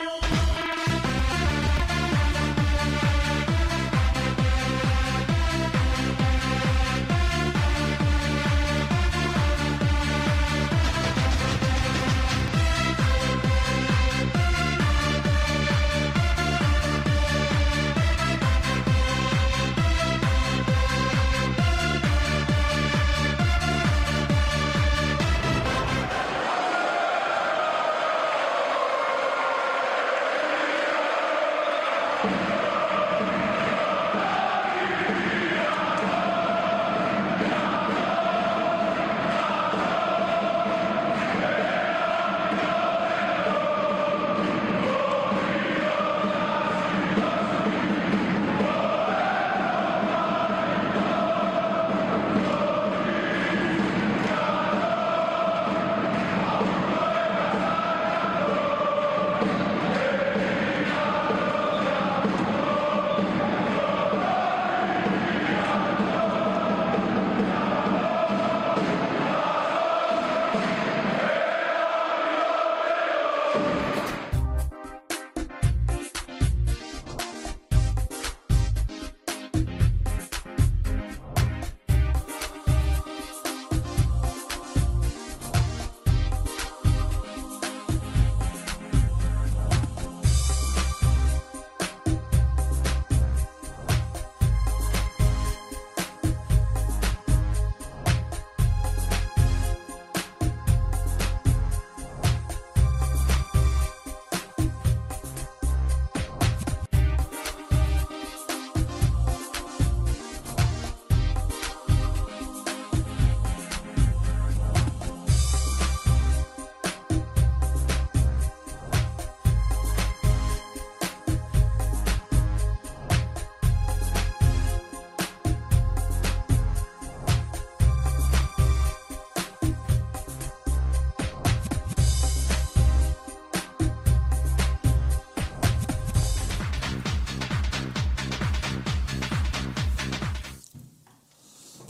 [0.00, 0.23] you.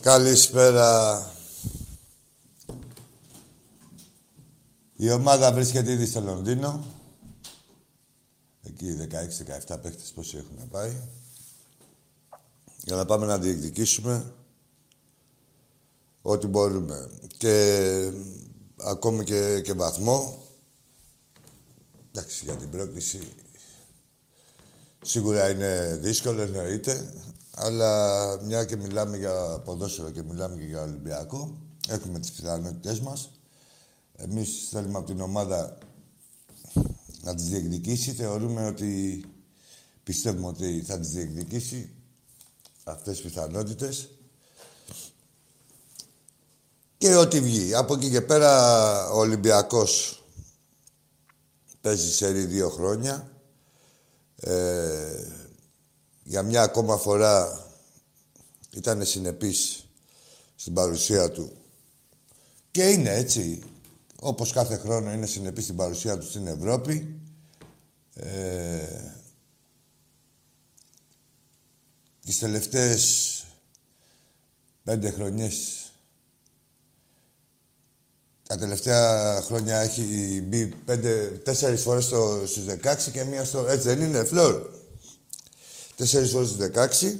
[0.05, 1.33] Καλησπέρα.
[4.97, 6.85] Η ομάδα βρίσκεται ήδη στο Λονδίνο.
[8.63, 8.97] Εκεί
[9.69, 10.97] 16-17 παίχτες πόσοι έχουν πάει.
[12.85, 14.33] Για να πάμε να διεκδικήσουμε
[16.23, 17.11] ό,τι μπορούμε.
[17.37, 18.11] Και
[18.77, 20.43] ακόμη και, και βαθμό.
[22.13, 23.33] Εντάξει, για την πρόκληση
[25.03, 27.13] σίγουρα είναι δύσκολο, εννοείται.
[27.57, 33.31] Αλλά μια και μιλάμε για ποδόσφαιρο και μιλάμε και για Ολυμπιακό, έχουμε τις πιθανότητές μας.
[34.17, 35.79] Εμείς θέλουμε από την ομάδα
[37.23, 38.13] να τις διεκδικήσει.
[38.13, 39.25] Θεωρούμε ότι
[40.03, 41.91] πιστεύουμε ότι θα τις διεκδικήσει
[42.85, 44.09] αυτές τις πιθανότητες.
[46.99, 47.75] Και ό,τι βγει.
[47.75, 50.23] Από εκεί και πέρα ο Ολυμπιακός
[51.81, 53.31] παίζει σε δύο χρόνια.
[54.37, 55.44] Ε,
[56.25, 57.67] για μια ακόμα φορά
[58.71, 59.87] ήταν συνεπής
[60.55, 61.53] στην παρουσία του.
[62.71, 63.63] Και είναι έτσι.
[64.21, 67.21] Όπως κάθε χρόνο είναι συνεπής στην παρουσία του στην Ευρώπη.
[68.15, 69.13] Ε,
[72.25, 73.45] τις τελευταίες
[74.85, 75.85] πέντε χρονιές
[78.49, 80.03] τα τελευταία χρόνια έχει
[80.47, 83.67] μπει πέντε, τέσσερις φορές στο, στους 16 και μία στο...
[83.69, 84.69] Έτσι δεν είναι, Φλόρ;
[85.97, 87.17] Τέσσερις φορές στους 16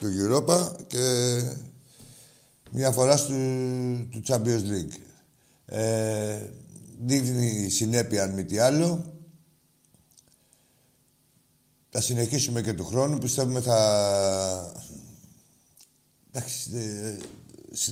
[0.00, 1.42] του Europa και
[2.70, 3.32] μία φορά στο,
[4.10, 4.96] του Champions League.
[5.66, 6.50] Ε,
[6.98, 9.14] δείχνει συνέπεια αν μη τι άλλο.
[11.90, 13.18] Θα συνεχίσουμε και του χρόνου.
[13.18, 14.72] Πιστεύουμε θα...
[16.30, 16.70] Εντάξει,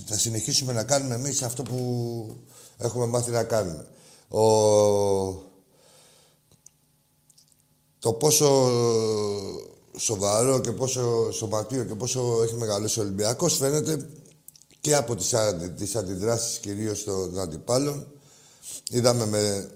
[0.06, 2.36] θα συνεχίσουμε να κάνουμε εμείς αυτό που
[2.78, 3.86] έχουμε μάθει να κάνουμε.
[4.28, 4.40] Ο...
[7.98, 8.70] Το πόσο
[9.98, 14.08] σοβαρό και πόσο σωματείο και πόσο έχει μεγαλώσει ο Ολυμπιακός φαίνεται
[14.80, 15.34] και από τις,
[15.76, 18.06] τις αντιδράσεις κυρίως των αντιπάλων.
[18.90, 19.70] Είδαμε με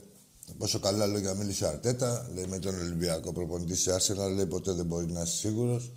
[0.58, 4.72] πόσο καλά λόγια μίλησε ο Αρτέτα, λέει με τον Ολυμπιακό προπονητή σε Άρσενα, λέει ποτέ
[4.72, 5.92] δεν μπορεί να είσαι σίγουρος.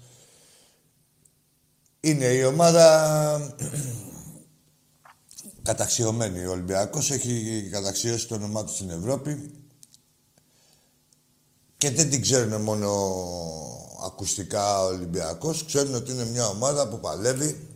[1.99, 3.55] Είναι η ομάδα
[5.69, 6.45] καταξιωμένη.
[6.45, 9.51] Ο Ολυμπιακός έχει καταξιώσει το όνομά του στην Ευρώπη
[11.83, 12.89] και δεν την ξέρουν μόνο
[14.05, 15.65] ακουστικά ο Ολυμπιακός.
[15.65, 17.67] Ξέρουν ότι είναι μια ομάδα που παλεύει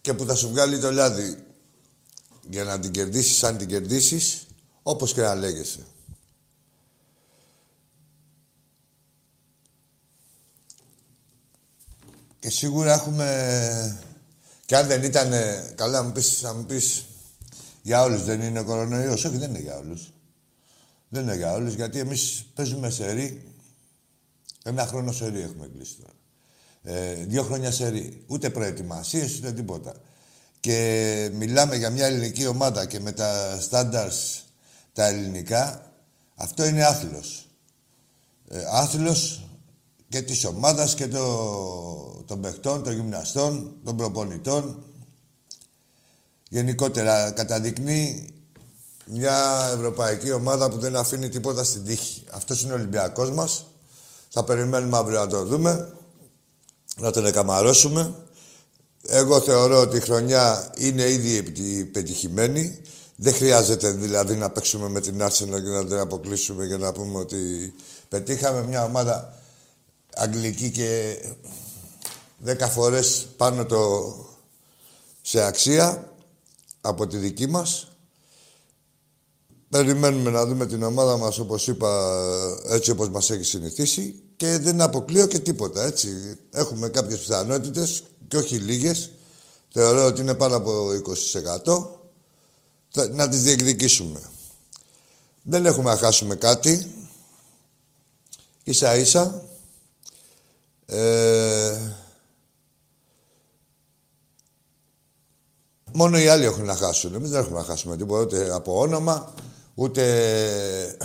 [0.00, 1.44] και που θα σου βγάλει το λάδι
[2.48, 4.46] για να την κερδίσεις, αν την κερδίσεις,
[4.82, 5.86] όπως και να λέγεσαι.
[12.40, 14.02] Και σίγουρα έχουμε...
[14.66, 15.32] Και αν δεν ήταν...
[15.74, 17.04] Καλά, μου πεις, θα μου πεις...
[17.82, 19.24] Για όλους δεν είναι κορονοϊός.
[19.24, 20.12] Όχι, δεν είναι για όλους.
[21.08, 23.42] Δεν είναι για όλους, γιατί εμείς παίζουμε σε ρί.
[24.64, 26.12] Ένα χρόνο σε ρί έχουμε κλείσει τώρα.
[26.82, 28.24] Ε, δύο χρόνια σε ρί.
[28.26, 29.94] Ούτε προετοιμασίες, ούτε τίποτα.
[30.60, 34.42] Και μιλάμε για μια ελληνική ομάδα και με τα standards
[34.92, 35.92] τα ελληνικά,
[36.34, 37.48] αυτό είναι άθλος.
[38.48, 39.48] Ε, άθλος
[40.08, 44.84] και της ομάδας και το, των παιχτών, των γυμναστών, των προπονητών.
[46.48, 48.37] Γενικότερα καταδεικνύει
[49.10, 52.24] μια ευρωπαϊκή ομάδα που δεν αφήνει τίποτα στην τύχη.
[52.30, 53.66] Αυτός είναι ο Ολυμπιακός μας.
[54.28, 55.92] Θα περιμένουμε αύριο να το δούμε,
[56.96, 58.14] να τον εκαμαρώσουμε.
[59.06, 61.42] Εγώ θεωρώ ότι η χρονιά είναι ήδη
[61.84, 62.80] πετυχημένη.
[63.16, 67.18] Δεν χρειάζεται δηλαδή να παίξουμε με την Arsenal και να την αποκλείσουμε για να πούμε
[67.18, 67.74] ότι
[68.08, 69.34] πετύχαμε μια ομάδα
[70.14, 71.18] αγγλική και
[72.38, 74.14] δέκα φορές πάνω το
[75.22, 76.12] σε αξία
[76.80, 77.88] από τη δική μας.
[79.70, 82.16] Περιμένουμε να δούμε την ομάδα μας, όπως είπα,
[82.68, 86.38] έτσι όπως μας έχει συνηθίσει και δεν αποκλείω και τίποτα, έτσι.
[86.50, 89.10] Έχουμε κάποιες πιθανότητες και όχι λίγες.
[89.72, 90.90] Θεωρώ ότι είναι πάνω από
[91.64, 91.86] 20%
[93.10, 94.20] να τις διεκδικήσουμε.
[95.42, 96.94] Δεν έχουμε να χάσουμε κάτι.
[98.64, 99.48] Ίσα ίσα
[100.90, 101.78] ε,
[105.92, 107.14] μόνο οι άλλοι έχουν να χάσουν.
[107.14, 109.34] Εμείς δεν έχουμε να χάσουμε τίποτα ούτε από όνομα,
[109.80, 110.96] ούτε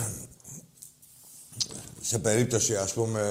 [2.00, 3.22] σε περίπτωση ας πούμε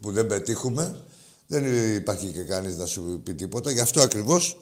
[0.00, 1.04] που δεν πετύχουμε.
[1.46, 3.70] Δεν υπάρχει και κανείς να σου πει τίποτα.
[3.70, 4.58] Γι' αυτό ακριβώς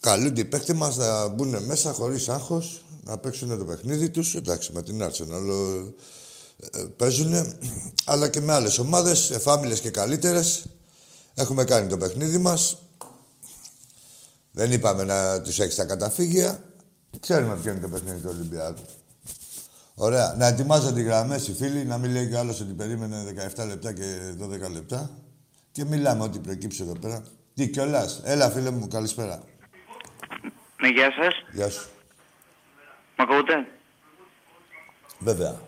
[0.00, 4.34] καλούνται οι παίκτες μας να μπουν μέσα χωρίς άγχος, να παίξουν το παιχνίδι τους.
[4.34, 5.48] Εντάξει, με την Arsenal
[6.72, 7.58] ε, παίζουν,
[8.04, 10.66] αλλά και με άλλες ομάδες, εφάμιλες και καλύτερες.
[11.34, 12.78] Έχουμε κάνει το παιχνίδι μας.
[14.50, 16.73] Δεν είπαμε να τους έχεις τα καταφύγια.
[17.20, 18.82] Ξέρουμε ποιο είναι το παιχνίδι του Ολυμπιακού.
[19.94, 20.34] Ωραία.
[20.38, 23.92] Να ετοιμάζονται οι γραμμέ οι φίλοι, να μην λέει κι άλλος ότι περίμενε 17 λεπτά
[23.92, 25.10] και 12 λεπτά.
[25.72, 27.24] Και μιλάμε ό,τι προκύψει εδώ πέρα.
[27.54, 28.20] Τι κιόλας.
[28.24, 29.42] Έλα, φίλε μου, καλησπέρα.
[30.80, 31.34] Ναι, γεια σας.
[31.52, 31.88] Γεια σου.
[33.16, 33.66] Μ' ακούτε;
[35.18, 35.60] Βέβαια.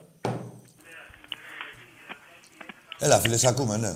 [2.99, 3.95] Έλα, φίλε, σε ακούμε, ναι.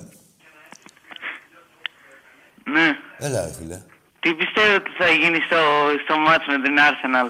[2.63, 2.97] Ναι.
[3.17, 3.81] Έλα, ρε, φίλε.
[4.21, 5.57] Τι πιστεύετε ότι θα γίνει στο,
[6.03, 7.29] στο μάτς με την Arsenal;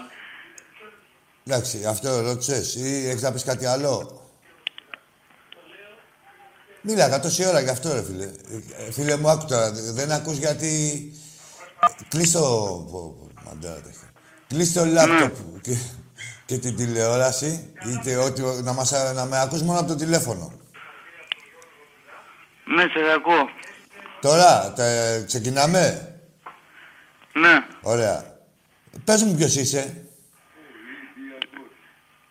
[1.46, 4.22] Εντάξει, αυτό ρώτησες ή έχεις να πεις κάτι άλλο;
[6.82, 8.24] Μίλαγα τόση ώρα γι' αυτό, ρε φίλε.
[8.88, 9.72] Ε, φίλε μου, άκου τώρα.
[9.72, 10.72] Δεν ακούς γιατί...
[12.08, 12.42] Κλείς το...
[13.46, 14.12] Μαντέρα, τέτοια.
[14.48, 15.76] Κλείς το λάπτοπ και,
[16.46, 20.52] και την τηλεόραση, είτε ότι, να, μας, να με ακούς μόνο από το τηλέφωνο.
[22.66, 23.50] Ναι, σας ακούω.
[24.22, 26.11] Τώρα, τε- ξεκινάμε;
[27.34, 27.66] Ναι.
[27.82, 28.40] Ωραία.
[29.04, 30.06] Πες μου ποιος είσαι.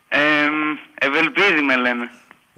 [0.08, 0.46] Ε,
[0.94, 2.10] Ευελπίδη με λένε.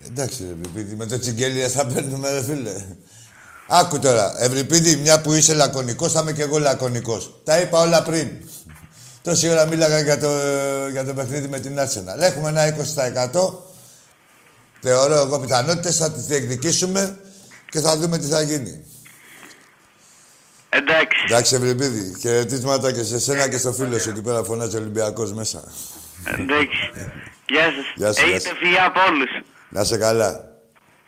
[0.07, 2.87] Εντάξει, ρε Ευρυπίδη, με το τσιγκέλια θα παίρνουμε, ρε φίλε.
[3.69, 7.41] Άκου τώρα, Ευρυπίδη, μια που είσαι λακωνικός, θα είμαι και εγώ λακωνικός.
[7.45, 8.29] Τα είπα όλα πριν.
[9.23, 10.31] Τόση ώρα μίλαγα για το,
[10.91, 12.21] για το παιχνίδι με την Arsenal.
[12.21, 12.77] Έχουμε ένα
[13.33, 13.55] 20%.
[14.81, 17.19] Θεωρώ εγώ πιθανότητες, θα τις διεκδικήσουμε
[17.69, 18.85] και θα δούμε τι θα γίνει.
[20.75, 21.25] Εντάξει.
[21.29, 25.65] Εντάξει, Ευρυπίδη, χαιρετίσματα και σε σένα και στο φίλο σου εκεί πέρα φωνάζει Ολυμπιακός μέσα.
[26.27, 26.91] Εντάξει.
[27.49, 27.93] Γεια σας.
[27.97, 28.57] Γεια σου, γεια Έχετε σου.
[28.57, 29.31] φιλιά από όλους.
[29.69, 30.59] Να είσαι καλά.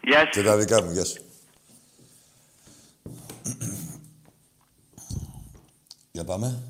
[0.02, 0.44] Γεια Και σας.
[0.44, 1.22] τα δικά μου, γεια σου.
[6.12, 6.62] Για πάμε.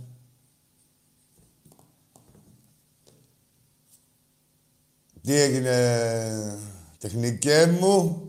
[5.22, 6.58] Τι έγινε,
[6.98, 8.23] τεχνικέ μου;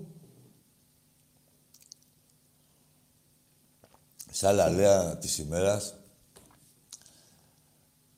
[4.36, 5.96] Σ' άλλα λέα της ημέρας,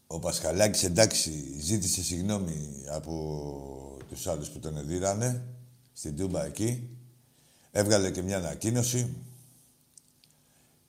[0.08, 5.44] ο Πασχαλάκης, εντάξει, ζήτησε συγγνώμη από τους άλλους που τον εδίρανε,
[5.94, 6.90] στην Τούμπα εκεί.
[7.72, 9.16] Έβγαλε και μια ανακοίνωση.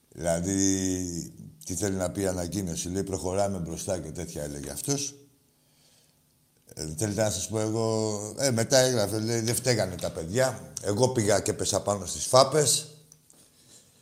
[0.08, 1.32] Δηλαδή,
[1.64, 5.14] τι θέλει να πει η ανακοίνωση; Λέει, προχωράμε μπροστά και τέτοια έλεγε αυτός.
[6.74, 8.18] Ε, θέλετε να σας πω εγώ...
[8.38, 10.72] Ε, μετά έγραφε, λέει, δεν φταίγανε τα παιδιά.
[10.82, 12.92] Εγώ πήγα και πέσα πάνω στις φάπες.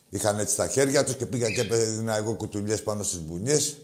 [0.09, 3.77] Είχαν έτσι τα χέρια τους και πήγα και έδινα εγώ κουτουλιές πάνω στις μπουνιές.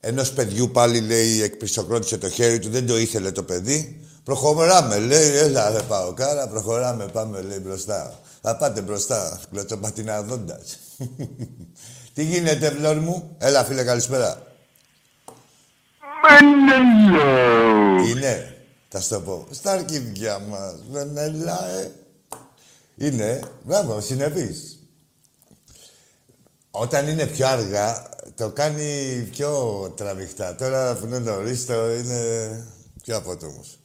[0.00, 4.00] Ενός παιδιού πάλι, λέει, εκπισοκρότησε το χέρι του, δεν το ήθελε το παιδί.
[4.24, 8.20] Προχωράμε, λέει, έλα ρε πάω κάρα, προχωράμε, πάμε, λέει, μπροστά.
[8.40, 10.78] Θα πάτε μπροστά, κλωτσοπατιναδόντας.
[12.14, 14.46] Τι γίνεται, βλόρ μου; Έλα, φίλε, καλησπέρα.
[18.08, 18.56] Είναι,
[18.88, 19.46] θα σου το πω.
[19.50, 21.90] Στα αρχίδια μας, Βενέλα, ε.
[22.96, 24.71] Είναι, μπράβο, συνεπής.
[26.74, 30.54] Όταν είναι πιο αργά, το κάνει πιο τραβηχτά.
[30.54, 32.66] Τώρα που είναι νωρίς, το είναι
[33.02, 33.78] πιο απότομος.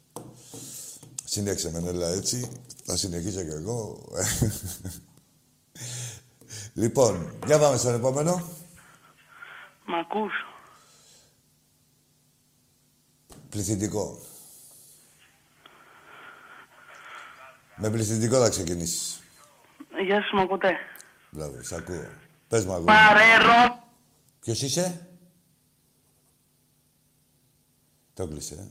[1.23, 2.51] Συνέχισε Μενέλα έτσι,
[2.83, 4.01] θα συνεχίσω κι εγώ.
[6.81, 8.49] λοιπόν, για πάμε στον επόμενο.
[9.85, 10.33] Μ' ακούς;
[13.49, 14.19] Πληθυντικό.
[17.75, 19.21] Με πληθυντικό θα ξεκινήσεις.
[20.05, 20.75] Γεια σας, μ' ακούτε.
[21.29, 22.25] Μπράβο, σ' ακούω.
[22.47, 22.85] Πες μου, αγόρι.
[22.85, 23.83] Παρέρο.
[24.39, 25.07] Ποιος είσαι;
[28.13, 28.53] Το κλείσε.
[28.53, 28.65] ε.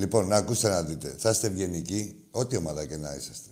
[0.00, 1.14] Λοιπόν, να ακούστε να δείτε.
[1.18, 3.50] Θα είστε ευγενικοί, ό,τι ομάδα και να είσαστε.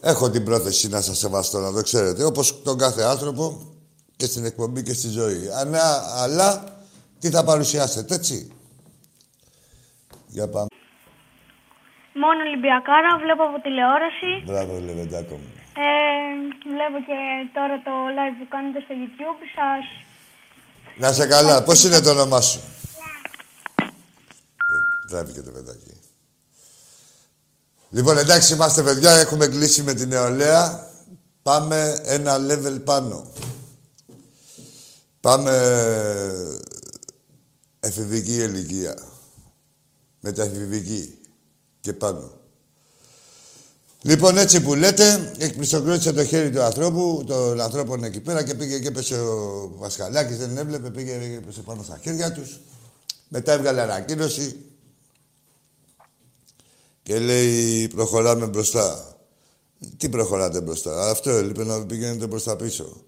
[0.00, 2.24] Έχω την πρόθεση να σας σεβαστώ, να το ξέρετε.
[2.24, 3.74] Όπως τον κάθε άνθρωπο
[4.16, 5.48] και στην εκπομπή και στη ζωή.
[5.54, 6.64] Αλλά, αλλά
[7.18, 8.52] τι θα παρουσιάσετε, έτσι.
[10.26, 10.66] Για πάμε.
[12.14, 14.42] Μόνο Ολυμπιακάρα, βλέπω από τηλεόραση.
[14.46, 15.52] Μπράβο, Λεβεντάκο μου.
[15.76, 15.86] Ε,
[16.74, 17.18] βλέπω και
[17.54, 19.40] τώρα το live που κάνετε στο YouTube.
[19.54, 19.84] Σας
[20.96, 21.62] Να σε καλά.
[21.62, 22.60] Πώς είναι το όνομά σου;
[23.78, 25.92] Ε, Τράβηκε το παιδάκι.
[27.90, 29.10] Λοιπόν, εντάξει, είμαστε παιδιά.
[29.10, 30.88] Έχουμε κλείσει με την νεολαία.
[31.42, 33.32] Πάμε ένα level πάνω.
[35.20, 35.52] Πάμε
[37.80, 38.98] εφηβική ηλικία.
[40.20, 41.18] Μεταεφηβική.
[41.80, 42.32] Και πάνω.
[44.06, 48.78] Λοιπόν, έτσι που λέτε, εκπληκτοκρότησε το χέρι του ανθρώπου, των ανθρώπων εκεί πέρα και πήγε
[48.78, 52.60] και έπεσε ο Πασχαλάκης, δεν έβλεπε, πήγε και έπεσε πάνω στα χέρια τους.
[53.28, 54.56] Μετά έβγαλε ανακοίνωση
[57.02, 59.16] και λέει προχωράμε μπροστά.
[59.96, 63.04] Τι προχωράτε μπροστά; Αυτό έλειπε να πηγαίνετε προς τα πίσω.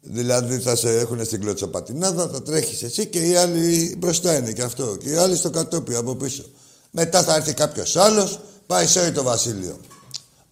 [0.00, 4.62] Δηλαδή θα σε έχουν στην κλωτσοπατινάδα, θα τρέχεις εσύ και οι άλλοι μπροστά είναι και
[4.62, 4.96] αυτό.
[4.96, 6.44] Και οι άλλοι στο κατόπι από πίσω.
[6.90, 9.76] Μετά θα έρθει κάποιος άλλος, πάει σε το βασίλειο.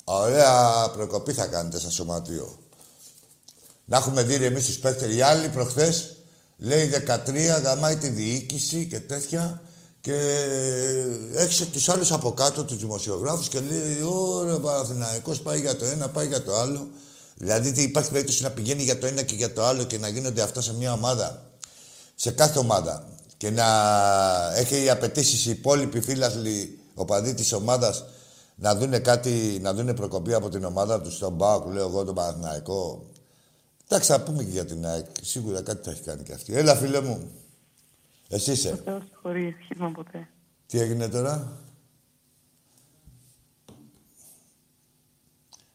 [0.08, 2.58] Ωραία προκοπή θα κάνετε σαν σωματείο.
[3.84, 5.14] Να έχουμε δει εμείς τους παίκτες.
[5.14, 6.16] Οι άλλοι προχθές
[6.58, 9.62] λέει 13 γαμάει τη διοίκηση και τέτοια
[10.00, 10.14] και
[11.34, 16.08] έχει τους άλλους από κάτω, τους δημοσιογράφους και λέει: Ωραία, Παναθηναϊκός πάει για το ένα,
[16.08, 16.88] πάει για το άλλο.
[17.34, 20.08] Δηλαδή τι υπάρχει περίπτωση να πηγαίνει για το ένα και για το άλλο και να
[20.08, 21.42] γίνονται αυτά σε μια ομάδα.
[22.14, 23.08] Σε κάθε ομάδα.
[23.36, 23.66] Και να
[24.54, 28.04] έχει οι απαιτήσεις οι υπόλοιποι φίλαθλοι, οπαδοί της ομάδας
[28.58, 32.14] να δούνε κάτι, να δούνε προκοπή από την ομάδα τους στον Μπάουκ, λέω εγώ τον
[32.14, 33.06] Παναθηναϊκό.
[33.84, 35.06] Εντάξει, θα πούμε και για την ΑΕΚ.
[35.22, 36.56] Σίγουρα κάτι θα έχει κάνει και αυτή.
[36.56, 37.30] Έλα, φίλε μου.
[38.28, 38.82] Εσύ είσαι.
[38.84, 40.28] Βεβαίως, χωρίς σχήμα ποτέ.
[40.66, 41.60] Τι έγινε τώρα;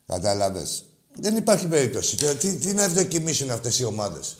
[0.05, 0.85] Κατάλαβες.
[1.13, 2.17] Δεν υπάρχει περίπτωση.
[2.17, 4.38] Τώρα, Τι, τι να ευδοκιμήσουν αυτές οι ομάδες;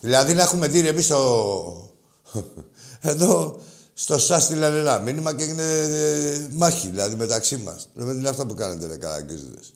[0.00, 1.90] Δηλαδή να έχουμε δει εμείς στο...
[3.00, 3.60] Εδώ
[3.94, 7.88] στο ΣΑ στείλανε ένα μήνυμα και έγινε ε, μάχη δηλαδή μεταξύ μας.
[7.94, 9.72] Δεν είναι αυτά που κάνετε ρε καραγκίζιδες.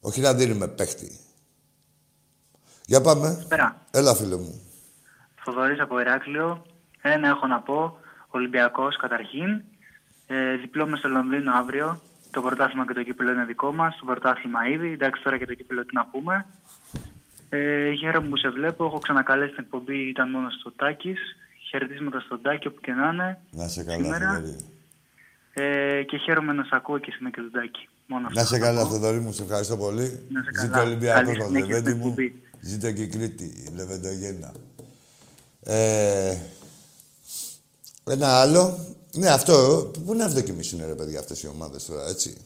[0.00, 1.18] Όχι να δίνουμε παίχτη.
[2.86, 3.28] Για πάμε.
[3.28, 3.86] Καλησπέρα.
[3.90, 4.60] Έλα φίλε μου.
[5.44, 6.62] Θοδωρής από Ηράκλειο.
[7.02, 7.98] Ένα έχω να πω.
[8.28, 9.62] Ολυμπιακός καταρχήν.
[10.26, 12.00] Ε, διπλό μες στο Λονδίνο αύριο.
[12.30, 13.96] Το πρωτάθλημα και το κύπελο είναι δικό μας.
[13.96, 14.92] Το πρωτάθλημα ήδη.
[14.92, 16.46] Εντάξει τώρα και το κύπελο τι να πούμε.
[17.48, 18.84] Ε, χαίρομαι που σε βλέπω.
[18.84, 20.08] Έχω ξανακαλέσει την εκπομπή.
[20.08, 21.20] Ήταν μόνος στο Τάκης.
[21.70, 23.38] Χαιρετίσματα στον Τάκη όπου και να είναι.
[23.50, 24.34] Να σε καλά, Σήμερα.
[24.34, 24.56] Θοδωρή.
[25.52, 27.88] Ε, και χαίρομαι να σε ακούω και εσύ και τον Τάκη.
[28.06, 28.88] Μόνο αυτό Να σε θα καλά, πω.
[28.88, 30.26] Θοδωρή μου, σε ευχαριστώ πολύ.
[30.28, 30.84] Να σε Ζήτω καλά.
[30.86, 32.06] Ολυμπιακός Καλή μας, συνέχεια Λεβέντη στην μου.
[32.08, 32.42] εκπομπή.
[32.60, 34.52] Ζήτω και η Κρήτη, η Λεβεντογένα.
[35.62, 36.36] Ε,
[38.04, 38.78] ένα άλλο.
[39.12, 39.90] Ναι, αυτό.
[40.04, 42.36] Πού να ευδοκιμήσουν ρε παιδιά αυτές οι ομάδες τώρα, έτσι.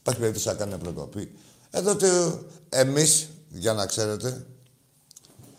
[0.00, 1.32] Υπάρχει περίπτωση να κάνουν προκοπή.
[1.70, 2.06] Εδώ το,
[2.68, 4.46] εμείς, για να ξέρετε,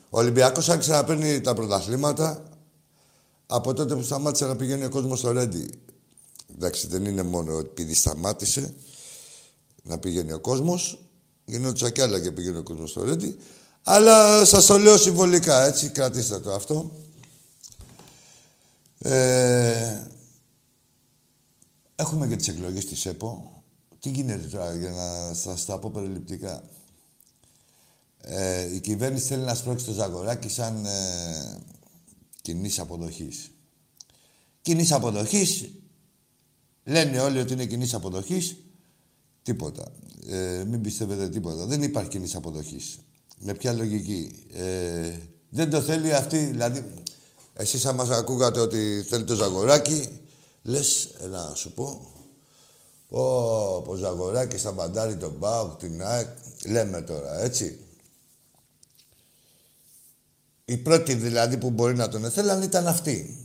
[0.10, 2.44] ο Ολυμπιακός άρχισε να παίρνει τα πρωταθλήματα
[3.56, 5.70] από τότε που σταμάτησε να πηγαίνει ο κόσμος στο Ρέντι.
[6.56, 8.74] Εντάξει, δεν είναι μόνο επειδή σταμάτησε
[9.84, 11.00] να πηγαίνει ο κόσμος.
[11.46, 13.38] Γινόντουσαν κι άλλα και πήγαινε ο κόσμος στο Ρέντι.
[13.84, 16.92] Αλλά σας το λέω συμβολικά, έτσι, κρατήστε το αυτό.
[19.00, 20.08] Ε,
[21.96, 23.64] έχουμε και τις εκλογές της ΕΠΟ.
[24.00, 26.64] Τι γίνεται τώρα, για να σας τα πω περιληπτικά.
[28.18, 31.62] Ε, η κυβέρνηση θέλει να σπρώξει το Ζαγοράκι σαν ε,
[32.44, 33.52] κοινής αποδοχής.
[34.62, 35.70] Κοινής αποδοχής,
[36.84, 38.56] λένε όλοι ότι είναι κοινής αποδοχής,
[39.44, 39.92] τίποτα.
[40.28, 41.66] Ε, μην πιστεύετε τίποτα.
[41.66, 43.00] Δεν υπάρχει κοινής αποδοχής.
[43.40, 45.18] Με ποια λογική; Ε,
[45.50, 46.94] δεν το θέλει αυτή, δηλαδή,
[47.54, 50.08] εσείς άμα σας ακούγατε ότι θέλει το Ζαγοράκι,
[50.64, 52.08] λες, έλα να σου πω,
[53.10, 56.28] Ω, πω Ζαγοράκι στα μπαντάρι τον Μπάουκ, την ΑΕΚ,
[56.66, 57.80] λέμε τώρα, έτσι.
[60.66, 63.38] Οι πρώτοι δηλαδή που μπορεί να τον θέλαν ήταν αυτοί.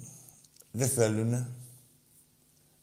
[0.71, 1.49] Δεν θέλουνε.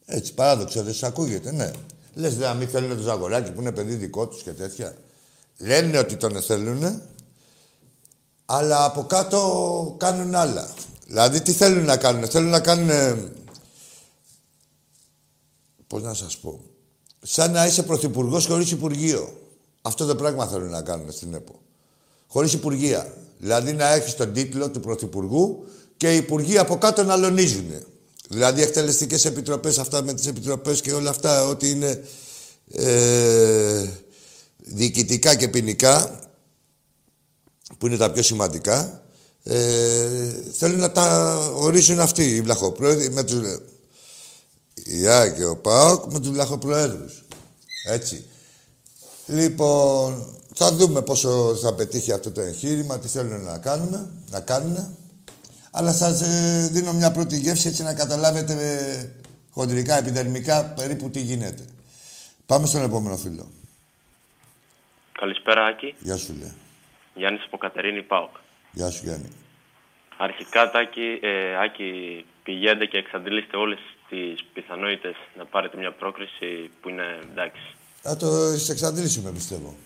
[0.04, 1.70] Έτσι, παράδοξο, δεν σε ακούγεται, ναι.
[2.14, 4.96] Λες, να μην θέλουν το Ζαγοράκι που είναι παιδί δικό τους και τέτοια.
[5.58, 7.02] Λένε ότι τον θέλουν,
[8.46, 10.74] αλλά από κάτω κάνουν άλλα.
[11.06, 12.28] Δηλαδή, τι θέλουν να κάνουν.
[12.28, 12.90] Θέλουν να κάνουν...
[12.90, 13.32] ε,
[15.86, 16.60] Πώς να σας πω.
[17.22, 19.40] Σαν να είσαι πρωθυπουργός χωρίς υπουργείο.
[19.82, 21.60] Αυτό το πράγμα θέλουν να κάνουν στην ΕΠΟ.
[22.26, 23.14] Χωρίς υπουργεία.
[23.38, 25.66] Δηλαδή να έχεις τον τίτλο του πρωθυπουργού
[25.96, 27.70] και οι υπουργοί από κάτω να λονίζουν.
[28.28, 32.04] Δηλαδή εκτελεστικές επιτροπές, αυτά με τις επιτροπές και όλα αυτά, ό,τι είναι
[32.72, 33.88] ε,
[34.56, 36.20] διοικητικά και ποινικά,
[37.78, 39.02] που είναι τα πιο σημαντικά,
[39.42, 43.40] ε, θέλουν να τα ορίσουν αυτοί οι βλαχοπρόεδροι με τους...
[44.74, 47.24] Η ΑΕΚ και ο ΠΑΟΚ με τους βλαχοπροέδρους.
[47.88, 48.24] Έτσι.
[49.26, 54.96] Λοιπόν, θα δούμε πόσο θα πετύχει αυτό το εγχείρημα, τι θέλουν να κάνουμε, να κάνουν.
[55.70, 59.10] Αλλά σας ε, δίνω μια πρώτη γεύση έτσι να καταλάβετε ε,
[59.50, 61.64] χοντρικά, επιδερμικά περίπου τι γίνεται.
[62.46, 63.46] Πάμε στον επόμενο φίλο.
[65.12, 65.94] Καλησπέρα, Άκη.
[65.98, 66.52] Γεια σου, λέει.
[67.14, 68.34] Γιάννης από Κατερίνη ΠΑΟΚ.
[68.72, 69.28] Γεια σου, Γιάννη.
[70.16, 71.90] Αρχικά, Τάκη, ε, Άκη,
[72.42, 77.62] πηγαίνετε και εξαντλήστε όλες τις πιθανότητες να πάρετε μια πρόκριση που είναι εντάξει.
[78.02, 78.26] Θα το
[78.70, 79.76] εξαντλήσουμε, πιστεύω.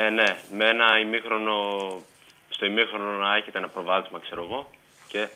[0.00, 1.54] Ε, ναι, με ένα ημίχρονο,
[2.48, 4.70] στο ημίχρονο να έχετε ένα προβάδισμα, ξέρω εγώ,
[5.08, 5.28] και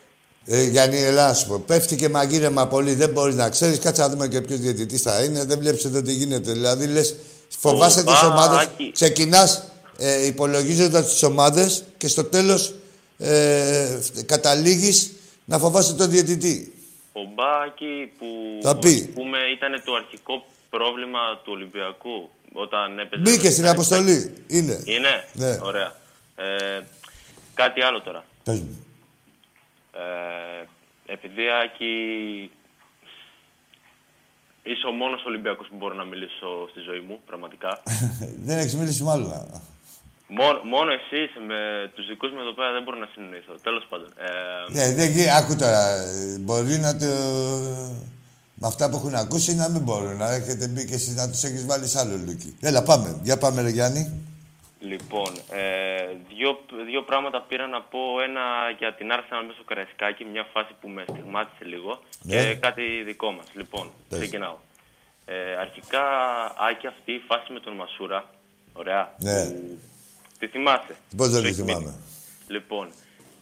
[0.46, 1.58] Ε, Γιάννη, ελά, να σου πω.
[1.66, 2.94] Πέφτει και μαγείρεμα πολύ.
[2.94, 3.78] Δεν μπορείς να ξέρεις.
[3.78, 5.44] Κάτσε να δούμε και ποιος διαιτητής θα είναι.
[5.44, 6.52] Δεν βλέπεις εδώ τι γίνεται.
[6.52, 7.16] Δηλαδή, λες,
[7.58, 8.58] φοβάσαι τις Μπα, ομάδες.
[8.58, 8.90] Άκη.
[8.92, 12.74] Ξεκινάς ε, υπολογίζοντας τις ομάδες και στο τέλος
[13.18, 15.12] ε, καταλήγεις
[15.44, 16.72] να φοβάσαι τον διαιτητή.
[17.12, 18.26] ο Μπάκη που
[18.62, 18.88] Θα πει.
[19.08, 23.22] ας πούμε, ήταν το αρχικό πρόβλημα του Ολυμπιακού όταν έπαιζε...
[23.22, 24.44] Μπήκε στην αποστολή.
[24.46, 24.82] Είναι.
[24.84, 25.58] Είναι, Ναι.
[25.62, 25.92] ωραία.
[26.36, 26.80] Ε,
[27.54, 28.24] κάτι άλλο τώρα.
[28.44, 28.86] Πες μου.
[29.92, 30.66] Ε,
[31.12, 31.92] επειδή Άκη
[34.62, 37.82] είσαι ο μόνος Ολυμπιακός που μπορώ να μιλήσω στη ζωή μου, πραγματικά.
[38.46, 39.30] δεν έχεις μιλήσει μάλλον.
[40.26, 43.52] μόνο, μόνο εσείς με τους δικούς μου εδώ πέρα δεν μπορώ να συνεννοηθώ.
[43.62, 44.08] Τέλος πάντων.
[44.18, 45.82] Ε, Ναι, δεν γι- άκου τώρα.
[46.02, 47.06] ε, Μπορεί να το.
[48.62, 51.42] Με αυτά που έχουν ακούσει να μην μπορούν να έχετε μπει και εσείς να τους
[51.42, 52.56] έχεις βάλει σ' άλλο λούκι.
[52.60, 53.20] Έλα, πάμε.
[53.22, 54.02] Για πάμε, ρε Γιάννη.
[54.80, 56.50] Λοιπόν, ε, δύο,
[56.90, 58.00] δύο πράγματα πήρα να πω.
[58.28, 58.40] Ένα
[58.78, 62.00] για την Arsenal μέσα στο Καραϊσκάκι, μια φάση που με στιγμάτισε λίγο.
[62.22, 62.36] Ναι.
[62.36, 63.46] Και κάτι δικό μας.
[63.54, 64.18] Λοιπόν, Πες.
[64.18, 64.56] ξεκινάω.
[65.24, 66.02] Ε, αρχικά,
[66.68, 68.30] Άκη, αυτή η φάση με τον Μασούρα.
[68.72, 69.14] Ωραία.
[69.18, 69.44] Ναι.
[69.44, 69.78] Που...
[70.38, 71.78] Τη θυμάσαι; Πώς δεν Σου τη έχει μείνει.
[71.78, 71.94] θυμάμαι.
[72.48, 72.86] Λοιπόν,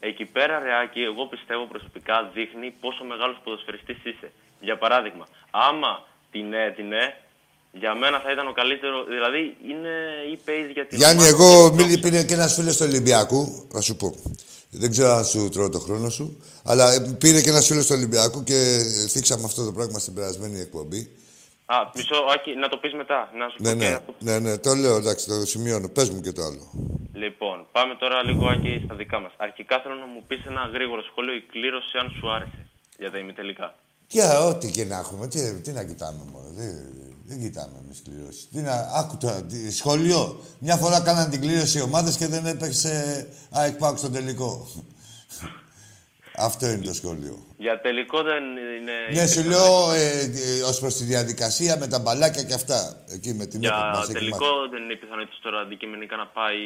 [0.01, 4.31] εκεί πέρα, Ρεάκη, εγώ πιστεύω προσωπικά δείχνει πόσο μεγάλος ποδοσφαιριστής είσαι.
[4.61, 7.17] Για παράδειγμα, άμα την έδινε,
[7.73, 9.05] για μένα θα ήταν ο καλύτερο.
[9.05, 9.89] Δηλαδή, είναι
[10.33, 13.69] η pace για την Γιάννη, ομάδα εγώ και μίλη, πήρε και ένας φίλος του Ολυμπιακού,
[13.73, 14.15] θα σου πω.
[14.71, 17.95] Δεν ξέρω αν σου τρώω το χρόνο σου, αλλά ε, πήρε και ένας φίλος του
[17.97, 18.79] Ολυμπιακού και
[19.11, 21.11] θίξαμε αυτό το πράγμα στην περασμένη εκπομπή.
[21.67, 23.31] Α, μισό, Άκη, να το πεις μετά.
[23.39, 24.15] Να σου Ναι, πω και ναι, αυτό.
[24.19, 25.89] ναι, ναι, το λέω, εντάξει, το σημειώνω.
[25.89, 26.71] Πες μου και το άλλο.
[27.13, 29.33] Λοιπόν, πάμε τώρα λίγο Άκη στα δικά μας.
[29.37, 32.67] Αρχικά θέλω να μου πεις ένα γρήγορο σχόλιο η κλήρωση αν σου άρεσε
[32.99, 33.75] για τα ημιτελικά.
[34.13, 36.47] Για ό,τι και να έχουμε, τι, τι να κοιτάμε μόνο.
[36.57, 36.71] Δεν,
[37.27, 38.47] δεν κοιτάμε εμείς κλήρωση.
[38.53, 40.41] Τι να, άκου τώρα, τι- σχολείο.
[40.59, 44.69] Μια φορά κάναν την κλήρωση οι ομάδες και δεν έπαιξε ΑΕΚ ΠΑΟΚ στο τελικό.
[46.37, 47.39] Αυτό είναι το σχολείο.
[47.59, 48.93] Για τελικό δεν είναι...
[49.21, 53.03] Ναι, σου λέω ε, ε, ως προς τη διαδικασία με τα μπαλάκια και αυτά.
[53.09, 54.71] Εκεί με την Για έπο μας έχει τελικό μάθει.
[54.71, 56.59] δεν είναι πιθανότητα τώρα αντικειμενικά να πάει...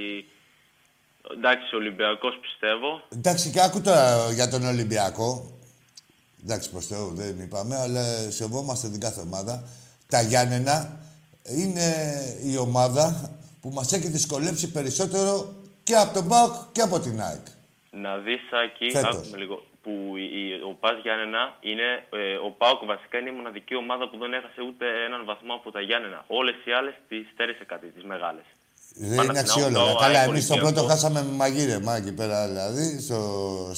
[1.37, 3.03] Εντάξει, ο Ολυμπιακός πιστεύω.
[3.13, 5.54] Εντάξει, και άκου τώρα για τον Ολυμπιακό.
[6.45, 9.63] Εντάξει, προς Θεού δεν είπαμε, αλλά σεβόμαστε την κάθε ομάδα.
[10.09, 10.97] Τα Γιάννενα
[11.43, 11.87] είναι
[12.45, 13.31] η ομάδα
[13.61, 15.53] που μας έχει δυσκολέψει περισσότερο
[15.83, 17.47] και από τον ΠΑΟΚ και από την ΑΕΚ.
[17.91, 19.17] Να δεις, Άκη, Φέτος.
[19.17, 21.89] άκουμε λίγο, που η, η- ο Πας Γιάννενα είναι,
[22.23, 25.69] ε, ο ΠΑΟΚ βασικά είναι η μοναδική ομάδα που δεν έχασε ούτε έναν βαθμό από
[25.75, 26.25] τα Γιάννενα.
[26.41, 28.47] Όλες οι άλλες τις στέρισε κάτι, τις μεγάλες.
[28.95, 29.91] Δεν είναι Παναθηναϊκό, αξιόλογα.
[29.91, 30.75] ΑΕΚ, Καλά, εμείς το Ολυμπιακό.
[30.75, 33.19] πρώτο χάσαμε με μαγείρεμα εκεί πέρα δηλαδή, στο,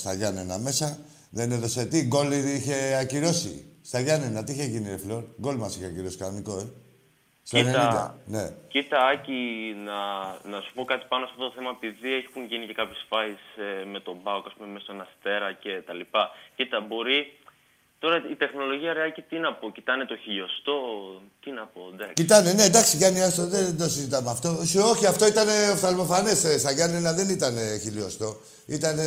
[0.01, 0.89] στα Γιάννενα μέσα.
[1.31, 3.65] Δεν έδωσε τι, γκολ είχε ακυρώσει.
[3.83, 5.23] Στα Γιάννενα, τι είχε γίνει, ρε Φλόρ.
[5.41, 6.67] Γκολ μας είχε ακυρώσει κανονικό, ε.
[7.43, 7.63] Στο 90.
[7.63, 8.45] Κοίτα, Ναι.
[8.69, 9.41] κοίτα, Άκη,
[9.85, 10.01] να,
[10.53, 13.43] να σου πω κάτι πάνω σε αυτό το θέμα, επειδή έχουν γίνει και κάποιες φάεις
[13.67, 16.31] ε, με τον ΠΑΟΚ, ας πούμε, μέσα στον Αστέρα και τα λοιπά.
[16.57, 17.19] Κοίτα, μπορεί...
[17.99, 20.77] Τώρα η τεχνολογία, ρε Άκη, τι να πω, κοιτάνε το χιλιοστό,
[21.43, 22.13] τι να πω, εντάξει.
[22.15, 24.49] Κοιτάνε, ναι, εντάξει, Γιάννη, άστο, δεν το συζητάμε αυτό.
[24.65, 26.39] Σου, όχι, αυτό ήταν οφθαλμοφανές.
[26.59, 28.37] Στα Γιάννενα δεν ήταν χιλιοστό.
[28.67, 29.05] Ήταν ε,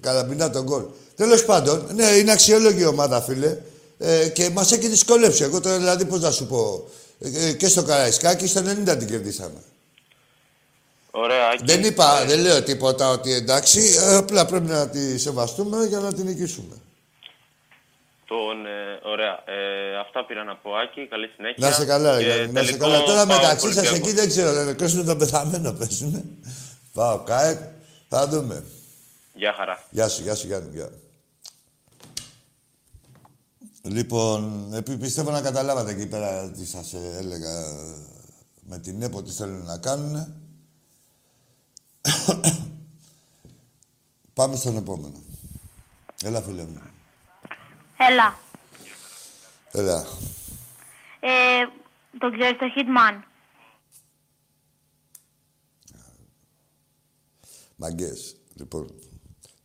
[0.00, 0.82] καραμπινά τον γκολ.
[1.16, 3.56] Τέλος πάντων, ναι, είναι αξιόλογη η ομάδα, φίλε.
[3.98, 5.42] Ε, και μας έχει δυσκολέψει.
[5.42, 6.88] Εγώ τώρα, δηλαδή, πώς να σου πω.
[7.18, 9.62] Ε, και στο Καραϊσκάκι, στο 90 την κερδίσαμε.
[11.10, 11.64] Ωραία, Άκη.
[11.64, 16.12] Δεν είπα, δεν λέω τίποτα ότι εντάξει, ε, απλά πρέπει να τη σεβαστούμε για να
[16.12, 16.74] την νικήσουμε.
[18.26, 19.32] Τον, ε, ωραία.
[19.44, 21.06] Ε, αυτά πήρα να πω, Άκη.
[21.06, 21.68] Καλή συνέχεια.
[21.68, 23.02] Να σε καλά, Και Γιάννη, να σε τελικό καλά.
[23.02, 23.96] Τώρα πάω μεταξύ σα Ολυμπιακό.
[23.96, 26.24] εκεί δεν ξέρω, λένε κρέσουν τον πεθαμένο, παίζουνε.
[26.92, 27.58] Πάω, ΚΑΕΚ,
[28.08, 28.64] θα δούμε.
[29.36, 29.84] Γεια χαρά.
[29.90, 30.90] Γεια σου, γεια σου, Γιάννη, γεια.
[33.82, 38.06] Λοιπόν, επί- πιστεύω να καταλάβατε εκεί πέρα τι σας ε, έλεγα ε,
[38.60, 40.34] με την ΕΠΟ τι θέλουν να κάνουν.
[44.34, 45.22] Πάμε στον επόμενο.
[46.22, 46.80] Έλα, φίλε μου.
[47.96, 48.38] Έλα.
[49.72, 50.04] Έλα.
[51.20, 51.64] Ε,
[52.18, 53.22] το ξέρεις το Hitman.
[57.76, 58.36] Μαγκές.
[58.54, 58.90] Λοιπόν,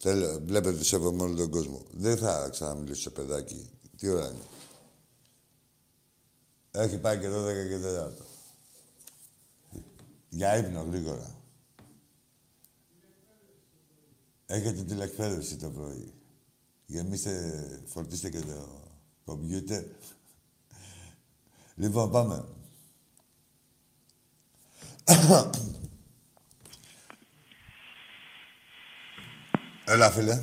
[0.01, 1.85] θέλω, βλέπετε ότι σέβομαι όλο τον κόσμο.
[1.91, 3.69] Δεν θα ξαναμιλήσω σε παιδάκι.
[3.97, 4.43] Τι ώρα είναι;
[6.71, 7.31] Έχει πάει και 12
[7.67, 8.11] και 4.
[10.29, 11.35] Για ύπνο γρήγορα.
[14.45, 16.13] Έχετε τηλεκπαίδευση το πρωί.
[16.85, 18.81] Γεμίστε, φορτίστε και το
[19.25, 19.83] κομπιούτερ.
[21.75, 22.45] Λοιπόν, πάμε.
[29.91, 30.41] Έλα, φίλε.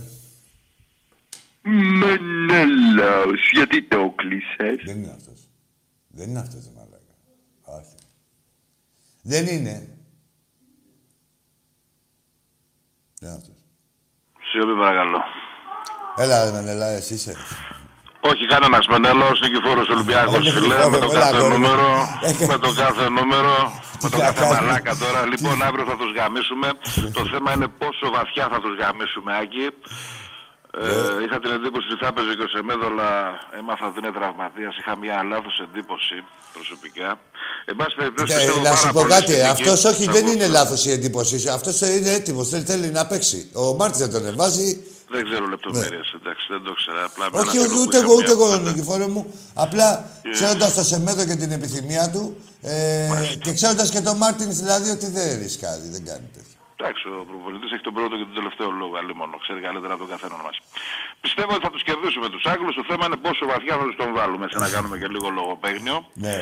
[1.62, 5.48] Μενέλαος, γιατί το κλείσες; Δεν είναι αυτός.
[6.08, 7.14] Δεν είναι αυτός, μαλάκα.
[7.62, 7.94] Όχι.
[9.22, 9.96] Δεν είναι.
[13.20, 13.56] Δεν είναι αυτός.
[14.50, 15.18] Σιωπή παρακαλώ.
[16.16, 17.36] Έλα, ρε Μενέλα, εσύ είσαι.
[18.30, 21.58] Όχι κανένας Μενέλαος, Νικηφόρος Ολυμπιάκος, Όχι, φίλε, Νικηφόρο, με το έλα, κάθε αγόρι μου.
[21.58, 21.88] νούμερο,
[22.30, 23.54] Έχε- με το κάθε νούμερο,
[24.02, 24.60] με το Τι κάθε θα κάνουμε.
[24.66, 25.20] μαλάκα τώρα.
[25.32, 26.68] Λοιπόν, αύριο θα τους γαμίσουμε.
[27.18, 29.66] το θέμα είναι πόσο βαθιά θα τους γαμίσουμε, Άκη.
[30.82, 30.90] Ναι.
[31.20, 33.10] Ε, είχα την εντύπωση ότι θα έπαιζε και ο Σεμέδο, αλλά
[33.60, 34.72] έμαθα ότι είναι τραυματίας.
[34.80, 36.16] Είχα μια λάθος εντύπωση
[36.56, 37.08] προσωπικά.
[37.70, 39.54] Εν πάση περιπτώσει, Ε, πιστεύω να πάρα σου πω πολύ κάτι, στην νίκη.
[39.56, 41.50] αυτός όχι, Θα δεν μπορούσε- είναι λάθος η εντύπωσή σου.
[41.58, 43.38] Αυτός είναι έτοιμος, θέλει, θέλει να παίξει.
[43.62, 44.68] Ο Μάρτης δεν τον εβάζει.
[45.10, 46.98] Δεν ξέρω λεπτομέρειες, εντάξει, δεν το ξέρω.
[47.04, 47.48] Απλά με ένα Ναι.
[47.48, 48.70] Όχι, φίλο όχι, που ούτε είχα εγώ, μια ούτε εγώ, κουβέντα.
[48.70, 49.22] Νικηφόρο μου.
[49.64, 49.88] Απλά
[50.36, 52.22] ξέροντας το Σεμέδο και την επιθυμία του
[52.62, 53.08] ε,
[53.44, 56.56] και ξέροντας και τον Μάρτινς δηλαδή ότι δεν ρισκάρει, δεν κάνει τέτοια.
[56.80, 59.34] Εντάξει, ο προπονητής έχει τον πρώτο και τον τελευταίο λόγο, αλλή μόνο.
[59.44, 60.56] Ξέρει καλύτερα από τον καθένα μας.
[61.24, 62.74] Πιστεύω ότι θα τους κερδίσουμε τους Άγγλους.
[62.80, 65.96] Το θέμα είναι πόσο βαθιά θα τους τον βάλουμε, σε να κάνουμε και λίγο λογοπαίγνιο.
[66.26, 66.38] Ναι.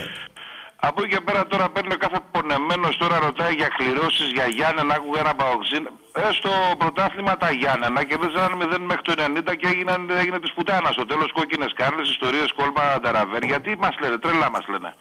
[0.89, 4.95] Από εκεί και πέρα τώρα παίρνει κάθε πονεμένος τώρα ρωτάει για κληρώσεις για Γιάννενα.
[4.99, 5.85] Άκουγα ένα παοξίν.
[6.19, 10.39] Ε, στο πρωτάθλημα τα Γιάννενα και δεν ξέραν 0 μέχρι το 90 και έγιναν, έγινε
[10.39, 10.93] της πουτάνας.
[10.93, 13.43] Στο τέλος κόκκινες κάρτες, ιστορίες, κόλμα, ταραβέρ.
[13.45, 14.95] Γιατί μας λένε, τρελά μας λένε.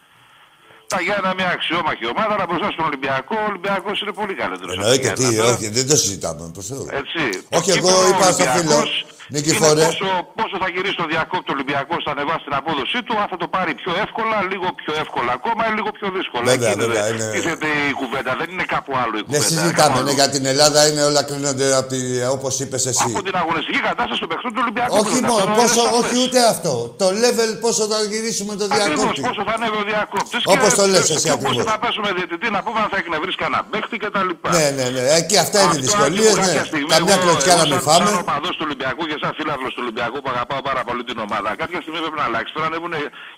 [0.92, 4.74] Τα Γιάννα μια αξιόμαχη ομάδα, αλλά μπροστά στον Ολυμπιακό, ο Ολυμπιακός είναι πολύ καλύτερος.
[4.76, 6.42] Εννοείται τι, όχι, δεν το συζητάμε.
[6.56, 6.84] Προς Θεού.
[7.00, 7.22] Έτσι.
[7.58, 8.90] Όχι, Το εγώ κύπελλο είπα στο φίλο, Ολυμπιακός
[9.34, 9.70] Νικηφόρε.
[9.80, 10.08] είναι Πόσο,
[10.40, 13.72] πόσο θα γυρίσει το διακόπτο Ολυμπιακός, θα ανεβάσει την απόδοσή του, αν θα το πάρει
[13.82, 16.44] πιο εύκολα, λίγο πιο εύκολα ακόμα ή λίγο πιο δύσκολα.
[16.52, 19.48] Βέβαια, Εκεί βέβαια, είναι- είναι- τίθεται η κουβέντα, δεν είναι κάπου άλλο η Δεν κουβέντα.
[19.52, 20.18] συζητάμε, κάπου ναι, αλλού.
[20.20, 22.00] για την Ελλάδα είναι όλα κρίνονται από τη,
[22.36, 23.04] όπως είπες εσύ.
[23.14, 24.92] Από την αγωνιστική κατάσταση του παιχνιδιού του Ολυμπιακού.
[25.02, 25.26] Όχι πρώτα.
[25.30, 26.24] μόνο, Αυτό πόσο, είναι όχι σαφές.
[26.24, 26.72] ούτε αυτό.
[27.02, 29.20] Το level πόσο θα γυρίσουμε το Ακριβώς, διακόπτη.
[29.28, 31.56] πόσο θα ανέβει ο διακόπτης Όπως και το λες σε εσύ ποιο ακριβώς.
[31.56, 34.48] πόσο θα πέσουμε διαιτητή να πούμε αν θα εκνευρίσει κανένα παίχτη και τα λοιπά.
[34.56, 35.02] Ναι, ναι, ναι.
[35.20, 36.32] Εκεί αυτά είναι οι Αυτό, δυσκολίες.
[36.32, 36.46] Άκη, μου, Ναι.
[36.46, 38.08] κάποια στιγμή Καμιά εγώ- κλωτσιά εγώ να μην σαν- φάμε.
[38.10, 41.48] Σαν οπαδός του Ολυμπιακού και σαν φίλαθλος του Ολυμπιακού που αγαπάω πάρα πολύ την ομάδα.
[41.62, 42.50] Κάποια στιγμή πρέπει να αλλάξει.
[42.56, 42.94] Τώρα ανέβουν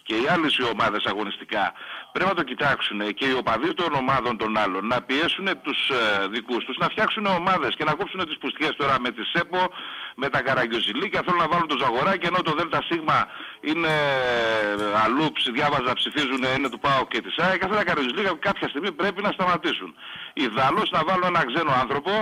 [0.08, 1.64] και οι άλλες οι ομάδες αγωνιστικά.
[2.12, 6.02] Πρέπει να το κοιτάξουν και οι οπαδοί των ομάδων των άλλων να πιέσουν τους ε,
[6.36, 9.60] δικούς τους, να φτιάξουν ομάδες και να κόψουν τις πουστιές τώρα με τη ΣΕΠΟ,
[10.22, 12.88] με τα Καραγκιοζηλίκια, θέλουν να βάλουν το Ζαγοράκι ενώ το ΔΣ
[13.70, 13.92] είναι
[14.82, 17.60] ε, αλλού, ψ- διάβαζα, ψηφίζουν, είναι του ΠΑΟ και της ΑΕΚ.
[17.66, 19.90] Αυτά τα Καραγκιοζηλίκια κάποια στιγμή πρέπει να σταματήσουν.
[20.46, 22.12] Ιδάλλως να βάλουν ένα ξένο άνθρωπο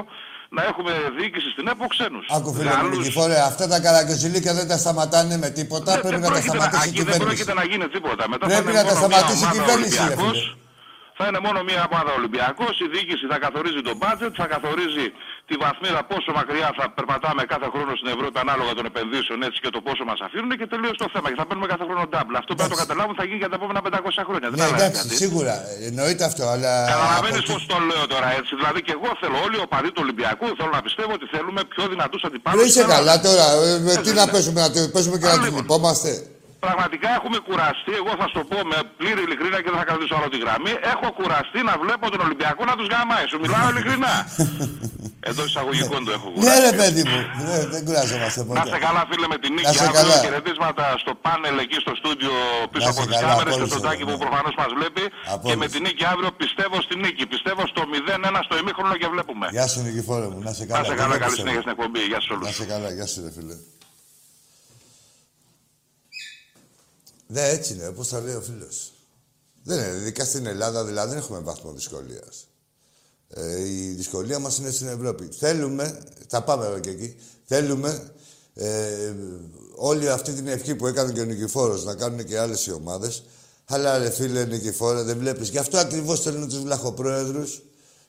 [0.57, 2.27] να έχουμε διοίκηση στην ΕΠΟ ξένους.
[2.37, 2.99] Άκου φίλε μου, Γάλλους.
[2.99, 5.91] Νικηφόρε, αυτά τα καραγκιοζηλίκια δεν τα σταματάνε με τίποτα.
[5.93, 7.27] Δεν- Πρέπει δεν να τα πρόκειται σταματήσει η εκεί δεν κυβέρνηση.
[7.45, 8.23] πρόκειται να γίνει τίποτα.
[8.33, 10.39] Μετά Πρέπει θα είναι να τα μόνο σταματήσει μια η ομάδα κυβέρνηση, ρε Ολυμπιακός.
[10.41, 10.65] φίλε.
[11.19, 15.07] Θα είναι μόνο μια ομάδα Ολυμπιακός, η διοίκηση θα καθορίζει το μπάτζετ, θα καθορίζει
[15.49, 19.71] τη βαθμίδα πόσο μακριά θα περπατάμε κάθε χρόνο στην Ευρώπη ανάλογα των επενδύσεων έτσι και
[19.77, 21.27] το πόσο μας αφήνουν και τελείωσε το θέμα.
[21.31, 22.37] Και θα παίρνουμε κάθε χρόνο double.
[22.43, 24.47] Αυτό πρέπει να το καταλάβουν θα γίνει για τα επόμενα 500 χρόνια.
[24.53, 25.15] Δεν Ναι, αλλάζει εντάξει, κάτι.
[25.23, 25.55] σίγουρα.
[25.89, 26.73] Εννοείται αυτό, αλλά.
[26.93, 28.53] Καταλαβαίνεις από πώς εκεί- το λέω τώρα έτσι.
[28.61, 31.85] Δηλαδή και εγώ θέλω όλοι οι οπαδοί του Ολυμπιακού θέλω να πιστεύω ότι θέλουμε πιο
[31.93, 32.59] δυνατούς αντιπάλους.
[32.61, 32.99] Ρε, είσαι στην Ελλάδα.
[33.03, 33.47] καλά τώρα.
[33.67, 34.21] ε, με Τι είναι.
[34.23, 35.61] να παίζουμε, να το- παίζουμε και να Α, του λοιπόν.
[35.63, 36.11] λυπόμαστε.
[36.69, 40.15] Πραγματικά έχουμε κουραστεί, εγώ θα σου το πω με πλήρη ειλικρίνεια και δεν θα κρατήσω
[40.19, 40.73] άλλο τη γραμμή.
[40.93, 43.25] Έχω κουραστεί να βλέπω τον Ολυμπιακό να τους γαμάει.
[43.31, 44.15] Σου μιλάω ειλικρινά.
[45.31, 46.61] Εντός εισαγωγικών το έχω Ναι, κουραστεί.
[46.69, 47.19] ρε παιδί μου.
[47.49, 48.79] Ναι, δεν κουράζομαστε Να είστε ποτέ.
[48.87, 49.71] καλά φίλε με την Να νίκη.
[49.73, 50.17] είστε Αύριο καλά.
[50.27, 52.35] χαιρετίσματα στο πάνελ εκεί στο στούντιο
[52.73, 54.11] πίσω Να από είστε τις καλά, κάμερες και από στον όλους, Τάκη ναι.
[54.11, 55.05] που προφανώς μας βλέπει.
[55.35, 55.73] Από Και με όλους.
[55.75, 57.23] την νίκη αύριο πιστεύω στη νίκη.
[57.35, 59.47] Πιστεύω στο 0-1 στο ημίχρονο και βλέπουμε.
[59.57, 60.39] Γεια σου, Νικηφόρε μου.
[60.47, 60.81] Να σε Να καλά.
[60.83, 61.41] είστε δεν καλά, το καλή πιστεύω.
[61.43, 62.01] συνέχεια στην εκπομπή.
[62.11, 62.49] Γεια σας Να όλους.
[62.61, 63.55] σε καλά, γεια σου, ρε φίλε.
[67.27, 68.93] Ναι, έτσι είναι, όπως τα λέει ο φίλος.
[69.63, 72.49] Δεν είναι, ειδικά στην Ελλάδα δηλαδή δεν έχουμε βαθμό δυσκολίας.
[73.29, 75.29] Ε, η δυσκολία μας είναι στην Ευρώπη.
[75.39, 78.11] Θέλουμε, θα πάμε εδώ και εκεί, θέλουμε
[78.55, 79.15] ε,
[79.75, 83.25] όλη αυτή την ευχή που έκανε και ο Νικηφόρος να κάνουν και άλλες οι ομάδες.
[83.65, 85.49] Αλλά ρε φίλε Νικηφόρε, δεν βλέπεις.
[85.49, 87.63] Γι' αυτό ακριβώς θέλουν τους βλαχοπρόεδρους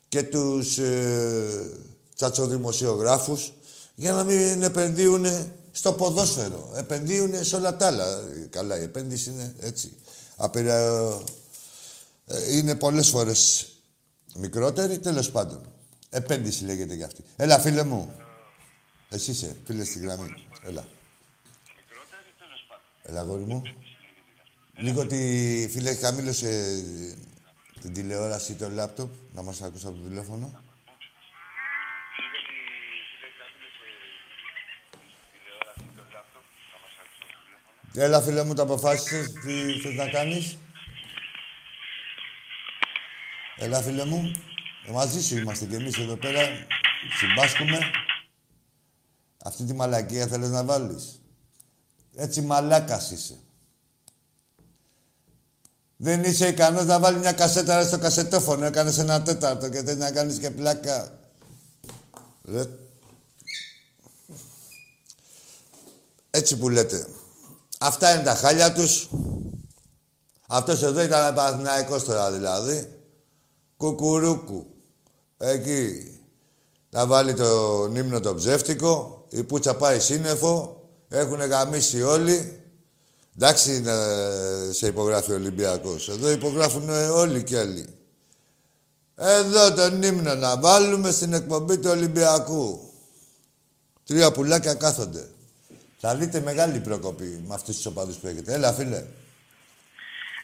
[0.08, 1.72] και τους ε,
[2.16, 3.54] τσατσοδημοσιογράφους
[3.96, 5.26] για να μην επενδύουν
[5.78, 6.72] στο ποδόσφαιρο.
[6.76, 8.24] Επενδύουν σε όλα τα άλλα.
[8.50, 9.98] Καλά, η επένδυση είναι έτσι.
[10.36, 10.78] Απειρα...
[12.26, 13.68] ε, είναι πολλές φορές
[14.36, 15.72] μικρότερη, τέλος πάντων.
[16.10, 17.24] Επένδυση λέγεται για αυτή.
[17.36, 18.16] Έλα, φίλε μου.
[19.10, 20.48] Εσύ είσαι, φίλε στη γραμμή.
[20.64, 20.88] Έλα.
[23.04, 23.62] Έλα, αγόρι μου.
[24.78, 25.18] Λίγο τη...
[25.72, 26.82] Φίλε, χαμήλωσε
[27.82, 30.62] την τηλεόραση ή το λάπτοπ, να μας ακούσει από το τηλέφωνο.
[38.00, 40.58] Έλα, φίλε μου, το αποφάσισες, τι θες να κάνεις;
[43.58, 44.32] Έλα, φίλε μου.
[44.88, 46.42] Ε, μαζί σου είμαστε κι εμείς εδώ πέρα.
[47.20, 47.80] Συμπάσχουμε.
[49.44, 51.22] Αυτή τη μαλακία θέλεις να βάλεις.
[52.16, 53.38] Έτσι μαλάκας είσαι.
[55.98, 58.66] Δεν είσαι ικανός να βάλεις μια κασέτα ρε, στο κασετόφωνο.
[58.66, 61.20] Έκανες ένα τέταρτο και θέλει να κάνεις και πλάκα.
[62.44, 62.66] Ρε.
[66.30, 67.08] Έτσι που λέτε.
[67.80, 69.10] Αυτά είναι τα χάλια τους.
[70.48, 72.90] Αυτός εδώ ήταν Παναθηναϊκός τώρα δηλαδή.
[73.78, 74.66] Κουκουρούκου.
[75.38, 76.12] Εκεί.
[76.90, 79.26] Θα βάλει το ύμνο το ψεύτικο.
[79.30, 80.82] Η πουτσα πάει σύννεφο.
[81.10, 82.62] Έχουν γαμίσει όλοι.
[83.36, 83.94] Εντάξει είναι
[84.72, 86.10] σε υπογράφει ο Ολυμπιακός.
[86.10, 87.86] Εδώ υπογράφουν όλοι και άλλοι.
[89.16, 92.80] Εδώ τον ύμνο να βάλουμε στην εκπομπή του Ολυμπιακού.
[94.04, 95.30] Τρία πουλάκια κάθονται.
[96.00, 98.54] Θα δείτε μεγάλη προκοπή με αυτούς τους οπαδούς που έχετε.
[98.54, 99.04] Έλα, φίλε.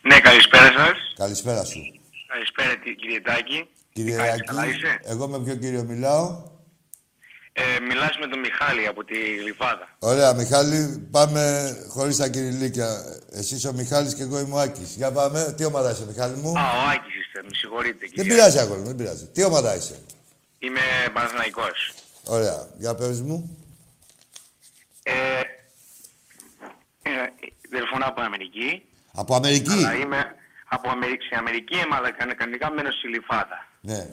[0.02, 0.98] Ναι, καλησπέρα σας.
[1.18, 1.80] Καλησπέρα σου.
[2.28, 3.68] Καλησπέρα τι- κύριε Τάκη.
[3.94, 6.52] Κύριε κάνεις, Άκη, καλά είσαι; εγώ με ποιο κύριο μιλάω;
[7.54, 9.88] Ε, μιλάς με τον Μιχάλη από τη Γλυφάδα.
[10.00, 13.04] Ωραία, Μιχάλη, πάμε χωρίς τα κυριλίκια.
[13.32, 14.94] Εσύ είσαι ο Μιχάλης και εγώ είμαι ο Άκης.
[14.96, 15.54] Για πάμε.
[15.58, 18.32] Τι ομάδα είσαι, Μιχάλη μου; Α, ο Άκης είστε, με συγχωρείτε Δεν κύριε.
[18.36, 19.26] πειράζει, αγόρι μου, δεν πειράζει.
[19.26, 20.00] Τι ομάδα είσαι;
[20.60, 20.80] Είμαι
[21.14, 21.94] Παναθηναϊκός.
[22.24, 22.68] Ωραία.
[22.78, 23.58] Για πες μου.
[25.04, 25.14] Ε,
[27.02, 27.12] ε,
[27.70, 28.86] τηλεφωνώ από Αμερική.
[29.14, 30.36] Από Αμερική; Αλλά είμαι
[30.70, 31.26] από Αμερική.
[31.26, 33.68] Στην Αμερική είμαι, αλλά καν- κανονικά μένω στη Λιφάδα.
[33.82, 34.08] Ναι.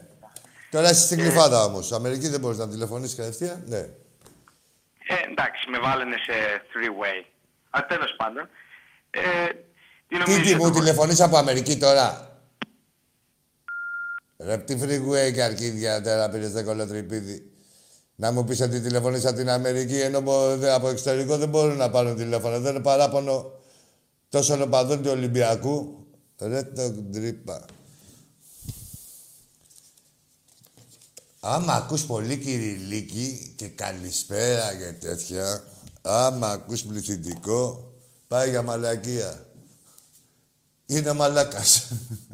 [0.70, 1.92] Τώρα είσαι στην Κλειφάδα όμως.
[1.92, 3.78] Αμερική δεν μπορείς να τηλεφωνήσεις κατευθείαν; Ναι.
[3.78, 6.32] Ε, εντάξει, με βάλανε σε
[6.72, 7.24] three-way.
[7.70, 8.48] Α, τέλος πάντων.
[9.10, 9.20] Ε,
[10.08, 12.24] τι Τι, νομίζετε τι, μου τώρα; τηλεφωνείς από Αμερική τώρα;
[14.38, 17.49] Ρε, τι freeway και αρκίδια τώρα πήρες το κολοτρυπίδι.
[18.20, 21.76] Να μου πεις ότι τηλεφωνείς από την Αμερική, ενώ μπο- δε- από εξωτερικό δεν μπορούν
[21.76, 22.60] να πάρουν τηλέφωνο.
[22.60, 23.50] Δεν είναι παράπονο
[24.28, 26.06] τόσο οπαδών του Ολυμπιακού.
[26.38, 27.64] Ρε το τρύπα.
[31.40, 35.62] Άμα ακούς πολύ κυριλίκη και καλησπέρα και τέτοια,
[36.02, 37.92] άμα ακούς πληθυντικό,
[38.28, 39.46] πάει για μαλακία.
[40.86, 41.92] Είναι μαλάκας.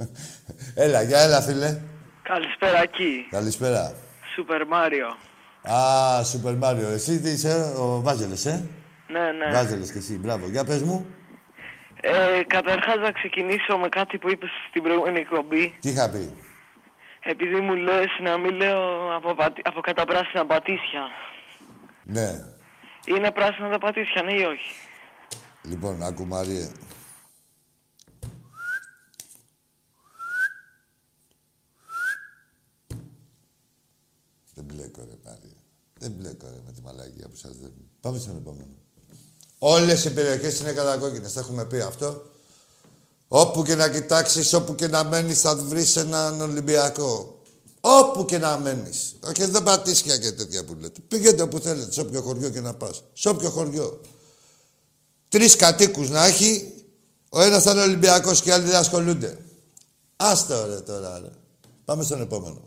[0.74, 1.80] έλα, για έλα, φίλε.
[2.22, 3.26] Καλησπέρα εκεί.
[3.30, 3.94] Καλησπέρα.
[4.34, 5.06] Σούπερ Μάριο.
[5.70, 6.88] Α, Σούπερ Μάριο.
[6.88, 8.68] Εσύ τι είσαι, ο Βάζελες, ε;
[9.08, 9.52] Ναι, ναι.
[9.52, 10.48] Βάζελες και εσύ, μπράβο.
[10.48, 11.06] Για πες μου,
[12.00, 15.76] Ε, καταρχάς να ξεκινήσω με κάτι που είπες στην προηγούμενη εκπομπή.
[15.80, 16.34] τι είχα πει;
[17.22, 19.60] Επειδή μου λες να μην λέω από, πατη...
[19.64, 21.02] από κατά πράσινα πατήσια.
[22.04, 22.30] Ναι.
[23.04, 24.70] Είναι πράσινα τα πατήσια, ναι ή όχι;
[25.62, 26.68] Λοιπόν, άκου Μαρία.
[34.54, 35.45] Δεν μπλέκω ρε Μαρία.
[35.98, 37.70] Δεν μπλέκω ρε με τη μαλακία που σας δίνω.
[38.00, 38.74] Πάμε στον επόμενο.
[39.58, 41.32] Όλες οι περιοχές είναι κατακόκκινες.
[41.32, 42.22] Τα έχουμε πει αυτό.
[43.28, 47.40] Όπου και να κοιτάξεις, όπου και να μένεις θα βρεις έναν Ολυμπιακό.
[47.80, 49.16] Όπου και να μένεις.
[49.24, 51.00] Όχι δεν πατήσια και τέτοια που λέτε.
[51.08, 53.02] Πήγαινε όπου θέλετε, σε όποιο χωριό και να πας.
[53.12, 54.00] Σε όποιο χωριό.
[55.28, 56.74] Τρεις κατοίκους να έχει,
[57.28, 59.38] ο ένας θα είναι Ολυμπιακός και οι άλλοι δεν ασχολούνται.
[60.16, 61.30] Άστα ρε τώρα ρε.
[61.84, 62.65] Πάμε στον επόμενο.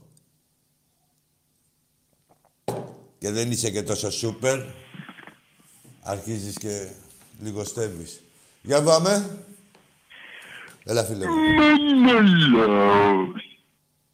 [3.20, 4.60] Και δεν είσαι και τόσο σούπερ.
[6.02, 6.92] Αρχίζεις και
[7.40, 8.22] λιγοστεύεις.
[8.62, 9.46] Για πάμε.
[10.84, 11.36] Έλα φίλε μου.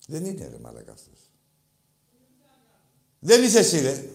[0.07, 1.19] Δεν είναι ρε μαλάκα αυτός.
[3.19, 4.09] Δεν είσαι εσύ ρε.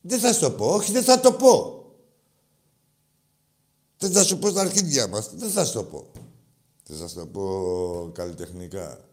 [0.00, 0.74] Δεν θα σου το πω.
[0.74, 1.84] Όχι, δεν θα το πω.
[3.98, 5.30] Δεν θα σου πω στα αρχίδια μας.
[5.34, 6.10] Δεν θα σου το πω.
[6.86, 9.04] Δεν θα σου το πω καλλιτεχνικά.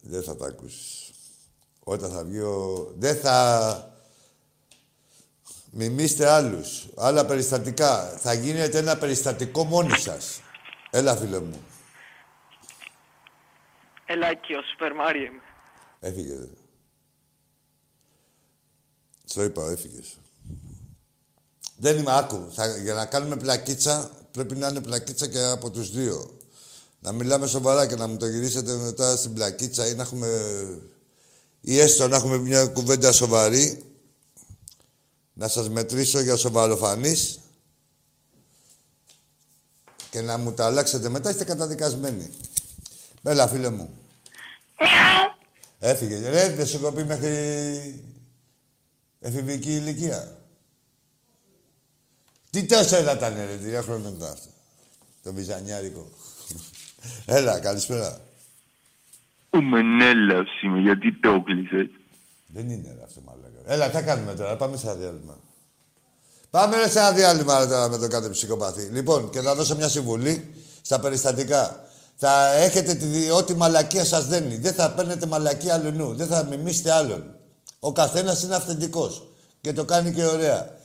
[0.00, 1.10] Δεν θα τα ακούσεις.
[1.84, 2.92] Όταν θα βγει ο...
[2.96, 3.93] Δεν θα...
[5.76, 6.86] Μιμήστε άλλους.
[6.96, 8.16] Άλλα περιστατικά.
[8.18, 10.40] Θα γίνετε ένα περιστατικό μόνοι σας.
[10.90, 11.64] Έλα, φίλε μου.
[14.06, 15.42] Έλα εκεί, ο Σούπερ Μάριο είμαι.
[16.00, 16.34] Έφυγε.
[16.34, 16.48] ρε.
[19.24, 20.16] Στο είπα, έφυγες.
[21.76, 22.48] Δεν είμαι άκου.
[22.52, 26.38] Θα, για να κάνουμε πλακίτσα, πρέπει να είναι πλακίτσα και από τους δύο.
[27.00, 30.28] Να μιλάμε σοβαρά και να μου το γυρίσετε μετά στην πλακίτσα ή να έχουμε...
[31.60, 33.93] ή έστω να έχουμε μια κουβέντα σοβαρή.
[35.34, 37.38] Να σας μετρήσω για σοβαροφανείς
[40.10, 42.30] και να μου τα αλλάξετε μετά, είστε καταδικασμένοι.
[43.22, 43.98] Έλα, φίλε μου.
[45.78, 46.28] Έφυγε.
[46.28, 48.04] Ρε, δεν σου κοπεί μέχρι
[49.20, 50.38] εφηβική ηλικία.
[52.50, 54.48] Τι τέσσερα ήταν, ρε, τρία χρόνια ήταν αυτό.
[55.22, 56.10] Το βυζανιάρικο.
[57.26, 58.20] Έλα, καλησπέρα.
[59.50, 61.90] Ο Μενέλαος είμαι, γιατί το έκλεισες.
[62.54, 63.72] Δεν είναι ρε, αυτό μαλάκα.
[63.72, 65.38] Έλα, τι θα κάνουμε τώρα, πάμε σε ένα διάλειμμα.
[66.50, 68.82] Πάμε ρε, σε ένα διάλειμμα ρε, τώρα με το κάθε ψυχοπαθή.
[68.82, 71.84] Λοιπόν, και θα δώσω μια συμβουλή στα περιστατικά.
[72.16, 74.56] Θα έχετε τη, δι- ό,τι μαλακία σας δένει.
[74.56, 76.14] Δεν θα παίρνετε μαλακία αλλού.
[76.14, 77.24] Δεν θα μιμήσετε άλλον.
[77.80, 79.28] Ο καθένας είναι αυθεντικός.
[79.60, 80.76] Και το κάνει και ωραία.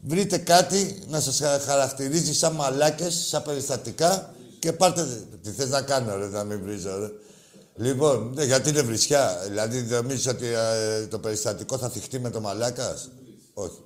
[0.00, 5.06] Βρείτε κάτι να σας χα- χαρακτηρίζει σαν μαλάκες, σαν περιστατικά και πάρτε...
[5.42, 7.06] Τι θες να κάνω, ρε, να μην βρίζω, ρε.
[7.76, 9.42] Λοιπόν, ναι, γιατί είναι βρισιά.
[9.46, 13.10] Δηλαδή, νομίζεις ότι ε, το περιστατικό θα θυχτεί με το μαλάκας;
[13.54, 13.82] Όχι.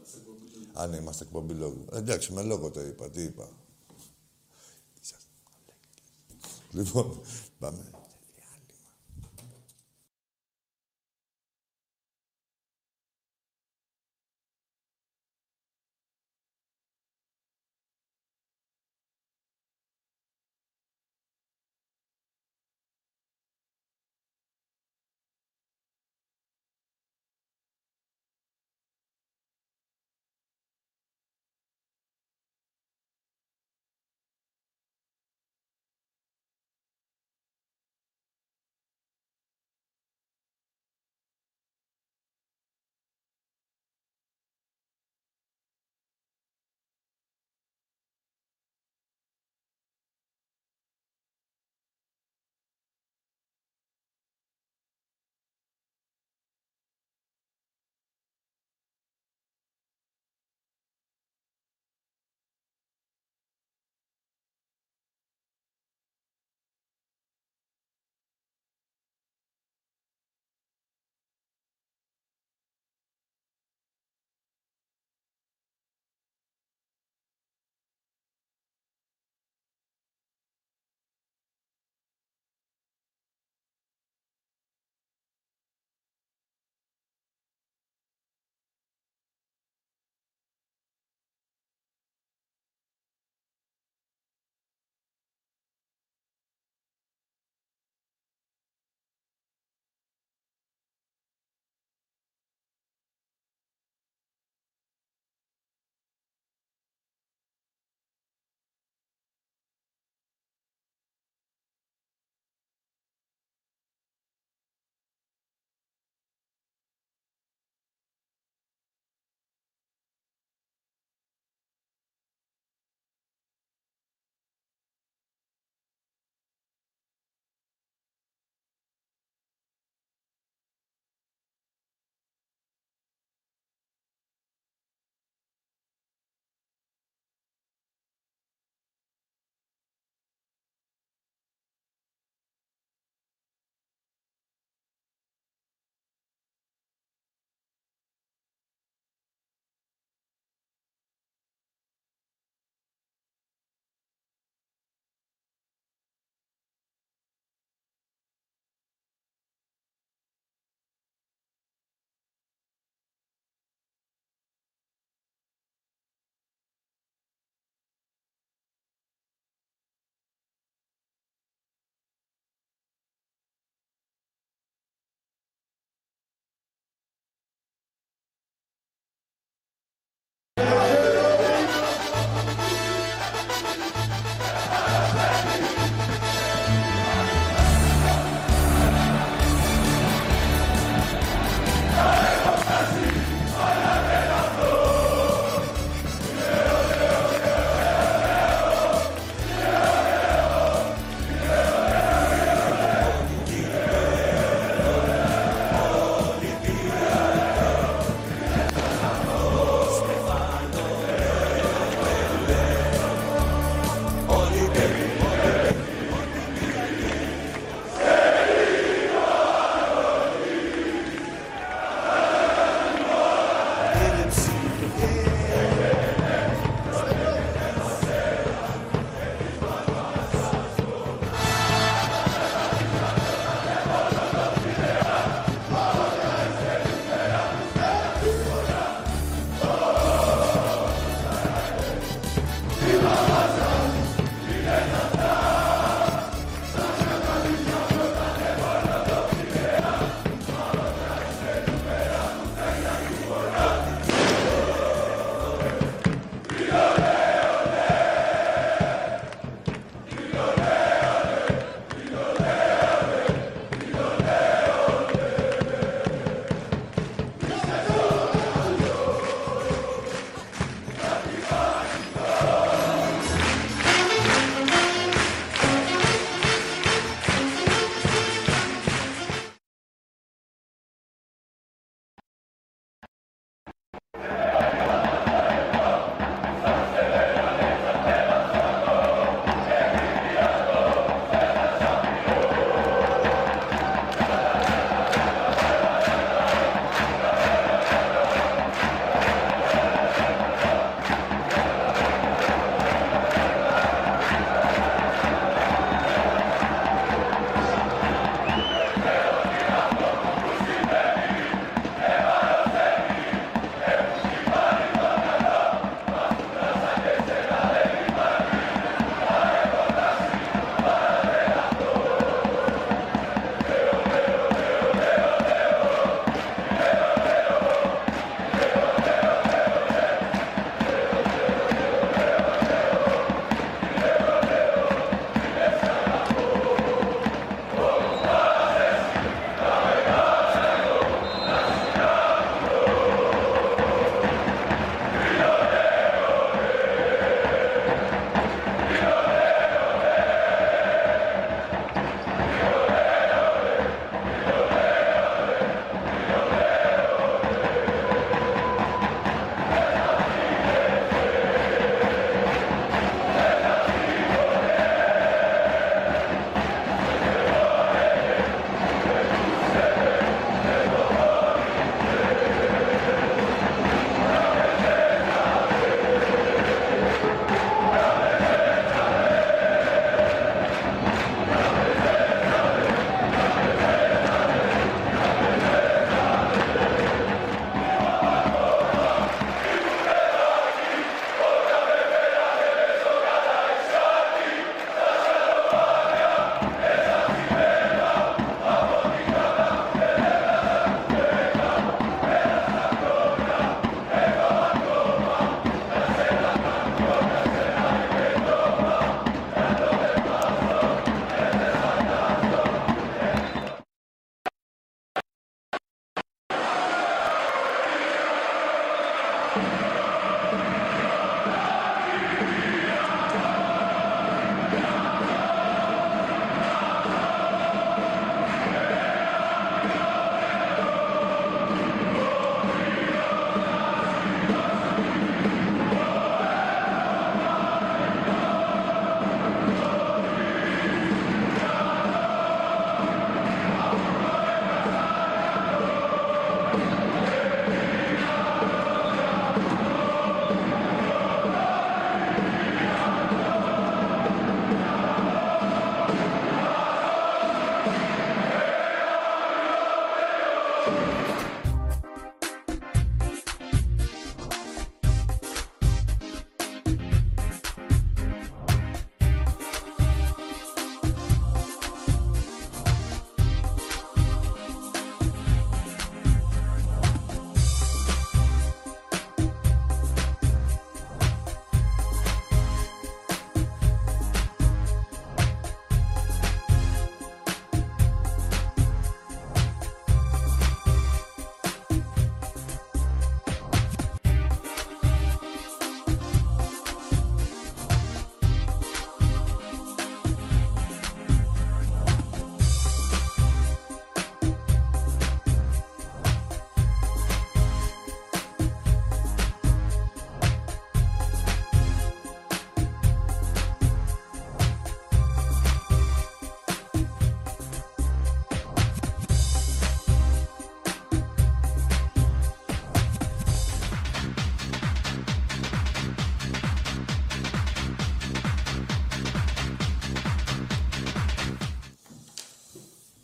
[0.72, 1.84] Αν είμαστε εκπομπή λόγου.
[1.92, 3.10] Εντάξει, με λόγο το είπα.
[3.10, 3.48] Τι είπα.
[6.70, 7.20] Λοιπόν,
[7.58, 7.95] πάμε.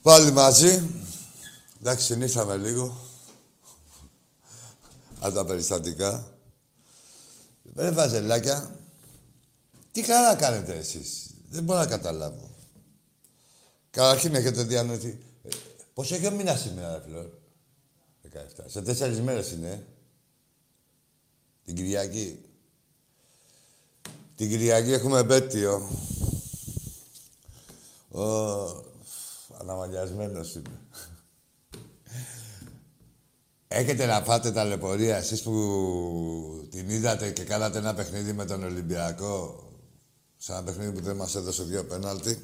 [0.03, 0.90] Πάλι μαζί.
[1.80, 2.96] Εντάξει, συνήθαμε λίγο.
[5.20, 6.26] Από τα περιστατικά.
[7.76, 8.78] Ρε βαζελάκια,
[9.92, 11.30] τι καλά κάνετε εσείς.
[11.50, 12.50] Δεν μπορώ να καταλάβω.
[13.90, 15.18] Καταρχήν έχετε διανοηθεί.
[15.44, 15.48] Ε,
[15.94, 17.40] Πώς έχει ο μήνας σήμερα, ρε φιλό.
[18.32, 18.64] 17.
[18.66, 19.68] Σε τέσσερις μέρες είναι.
[19.68, 19.82] ε.
[21.64, 22.38] Την Κυριακή.
[24.36, 25.88] Την Κυριακή έχουμε επέτειο.
[28.11, 28.22] Ο...
[29.63, 30.81] Αναμαλιασμένος είμαι.
[33.69, 38.65] Έχετε να φάτε τα λεπορία εσείς που την είδατε και κάνατε ένα παιχνίδι με τον
[38.65, 39.63] Ολυμπιακό.
[40.37, 42.39] Σε ένα παιχνίδι που δεν μας έδωσε δύο πέναλτι.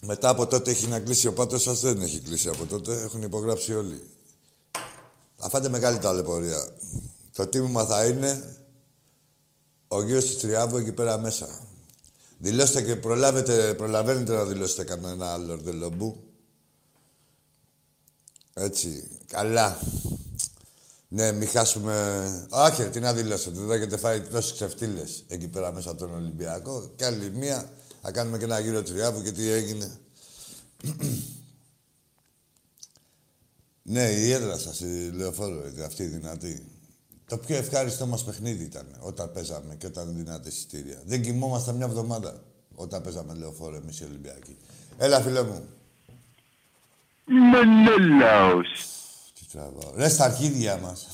[0.00, 3.02] Μετά από τότε έχει να κλείσει ο πάτος σας, δεν έχει κλείσει από τότε.
[3.02, 4.10] Έχουν υπογράψει όλοι.
[5.36, 6.68] Θα φάτε μεγάλη ταλαιπωρία.
[7.32, 8.56] Το τίμημα θα είναι
[9.88, 11.68] ο γύρος της Τριάβου εκεί πέρα μέσα.
[12.42, 16.24] Δηλώστε και προλάβετε, προλαβαίνετε να δηλώσετε κανένα άλλο ορδελομπού.
[18.54, 19.78] Έτσι, καλά.
[21.08, 22.48] Ναι, μην χάσουμε...
[22.50, 23.60] Όχι, ρε, τι να δηλώσετε.
[23.60, 26.92] Δεν έχετε φάει τόσες ξεφτύλες εκεί πέρα μέσα από τον Ολυμπιακό.
[26.96, 27.72] Και άλλη μία,
[28.02, 29.98] θα κάνουμε και ένα γύρο Τριάβου και τι έγινε.
[33.82, 36.79] ναι, η έδρα σας, η Λεωφόρο, είναι αυτή η δυνατή.
[37.30, 41.02] Το πιο ευχάριστο μας παιχνίδι ήταν όταν παίζαμε και όταν δίνατε εισιτήρια.
[41.04, 42.42] Δεν κοιμόμασταν μια εβδομάδα
[42.74, 44.56] όταν παίζαμε Λεωφόρο εμείς οι Ολυμπιακοί.
[44.98, 45.64] Έλα, φίλε μου.
[47.24, 48.68] Μενέλαος.
[49.34, 49.92] Τι τραβάω.
[49.94, 51.06] Ρε στα αρχίδια μας.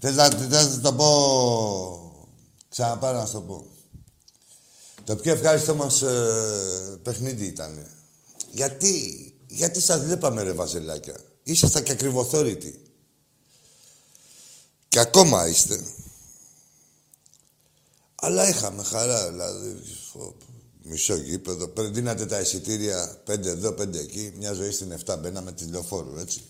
[0.00, 2.26] Θες να, θες να το πω...
[2.68, 3.66] Ξαναπάρω να σου το πω.
[5.04, 7.86] Το πιο ευχάριστο μας ε, παιχνίδι ήταν.
[8.52, 8.94] Γιατί,
[9.46, 12.81] γιατί σας βλέπαμε ρε βαζελάκια; Ήσασταν και ακριβοθόρητοι.
[14.92, 15.84] Και ακόμα είστε.
[18.14, 19.82] Αλλά είχαμε χαρά, δηλαδή.
[20.12, 20.36] φω,
[20.82, 21.68] Μισό γήπεδο.
[21.68, 24.32] Πριν δίνατε τα εισιτήρια πέντε εδώ, πέντε εκεί.
[24.36, 26.44] Μια ζωή στην 7 μπαίναμε τη λεωφόρου, έτσι.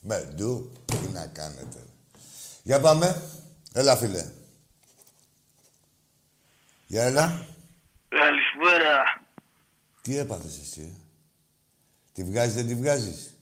[0.00, 1.86] Με ντου, τι να κάνετε.
[2.62, 3.22] Για πάμε.
[3.72, 4.32] Έλα, φίλε.
[6.86, 7.46] Για έλα.
[8.08, 9.24] Καλησπέρα.
[10.02, 11.00] Τι έπαθες εσύ, ε;
[12.12, 13.34] Τη βγάζεις, δεν τη βγάζεις;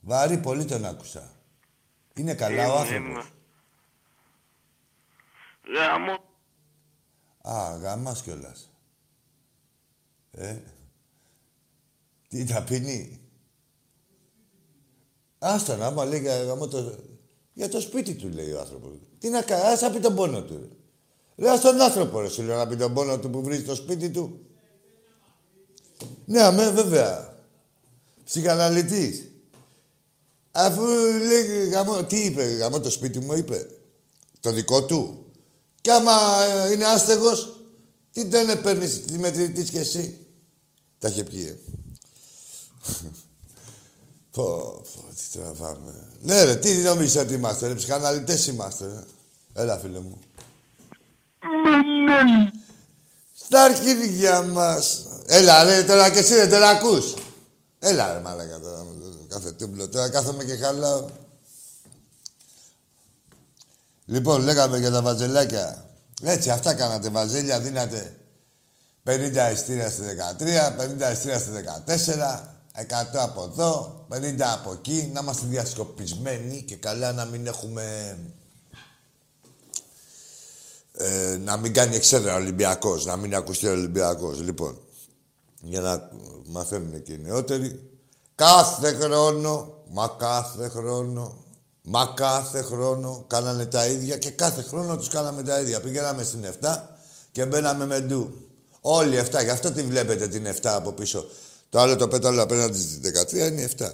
[0.00, 1.41] Βαρύ πολύ τον άκουσα.
[2.14, 3.32] Είναι καλά ο άνθρωπος.
[5.74, 6.12] Γάμο.
[7.42, 8.70] Α, γαμάς κιόλας.
[10.30, 10.56] Ε.
[12.28, 13.20] Τι ταπεινή.
[15.38, 16.98] Άστα να άμα λέει για, γαμώ το...
[17.52, 18.90] για το σπίτι του, λέει ο άνθρωπος.
[19.18, 20.58] Τι να κάνει, ας να πει τον πόνο του.
[20.58, 20.68] Ρε.
[21.34, 24.10] Λέω στον άνθρωπο, ρε, σου λέω να πει τον πόνο του που βρίζει το σπίτι
[24.10, 24.46] του.
[26.24, 27.36] Ναι, αμέ, βέβαια.
[28.24, 29.31] Ψυχαναλυτής.
[30.52, 30.82] Αφού
[31.26, 33.66] λέει, γαμώ, τι είπε, γαμώ το σπίτι μου, είπε.
[34.40, 35.26] Το δικό του.
[35.80, 36.12] Κι άμα
[36.44, 37.56] ε, είναι άστεγος,
[38.12, 40.18] τι δεν παίρνεις τη μετρητής κι εσύ.
[40.98, 41.56] Τα είχε πει, ε.
[44.32, 44.44] Πω,
[44.94, 46.08] πω, τι τραβάμε.
[46.20, 49.04] Ναι ρε, τι νομίζεις ότι είμαστε, ρε, ψυχαναλυτές είμαστε, ρε.
[49.62, 50.18] Έλα, φίλε μου.
[53.34, 55.06] Στα αρχίδια μας.
[55.26, 57.14] Έλα, ρε, τώρα και εσύ, ρε, τώρα ακούς.
[57.78, 59.01] Έλα, ρε, μάλακα, τώρα, με το
[59.32, 59.88] κάθε τούμπλο.
[59.88, 61.06] Τώρα κάθομαι και χαλάω.
[64.04, 65.86] Λοιπόν, λέγαμε για τα βαζελάκια.
[66.22, 68.16] Έτσι, αυτά κάνατε βαζέλια, δίνατε
[69.04, 70.02] 50 ειστήρια στη
[70.38, 71.50] 13, 50 ειστήρια στη
[71.86, 78.16] 14, 100 από εδώ, 50 από εκεί, να είμαστε διασκοπισμένοι και καλά να μην έχουμε...
[80.92, 84.40] Ε, να μην κάνει εξέδρα ο Ολυμπιακός, να μην ακουστεί ο Ολυμπιακός.
[84.40, 84.78] Λοιπόν,
[85.60, 86.10] για να
[86.46, 87.91] μαθαίνουν και οι νεότεροι,
[88.34, 91.44] κάθε χρόνο, μα κάθε χρόνο,
[91.82, 95.80] μα κάθε χρόνο κάνανε τα ίδια και κάθε χρόνο τους κάναμε τα ίδια.
[95.80, 96.76] Πηγαίναμε στην 7
[97.32, 98.30] και μπαίναμε με ντου.
[98.80, 101.24] Όλοι 7, γι' αυτό τη βλέπετε την 7 από πίσω.
[101.68, 103.90] Το άλλο το πέταλο απέναντι στη 13 είναι 7.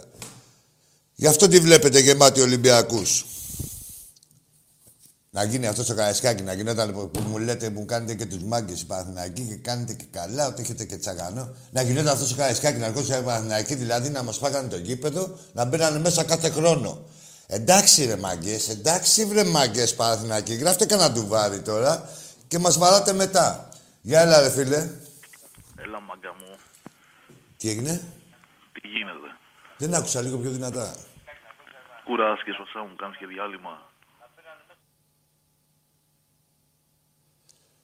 [1.15, 3.25] Γι' αυτό τη βλέπετε γεμάτη Ολυμπιακούς.
[5.31, 8.43] Να γίνει αυτός στο Καραϊσκάκι, να γινόταν που, που μου λέτε που κάνετε και τους
[8.43, 11.55] μάγκες οι Παναθηναϊκοί και κάνετε και καλά, ότι έχετε και τσαγανό.
[11.71, 15.39] Να γινόταν αυτός στο Καραϊσκάκι, να έρχονται οι Παναθηναϊκοί, δηλαδή να μας πάγανε το γήπεδο,
[15.53, 17.03] να μπαίνανε μέσα κάθε χρόνο.
[17.47, 22.09] Εντάξει ρε μάγκες, εντάξει βρε μάγκες Παναθηναϊκοί, γράφτε κανένα ντουβάρι τώρα
[22.49, 23.69] και μας βαράτε μετά.
[24.01, 24.91] Για έλα ρε φίλε.
[25.77, 26.57] Έλα μάγκα μου.
[27.57, 28.03] Τι έγινε,
[28.73, 29.37] Τι γίνεται;
[29.77, 30.95] δεν άκουσα λίγο πιο δυνατά.
[32.05, 33.88] Κουράστηκες βασά μου, κάνεις και διάλειμμα.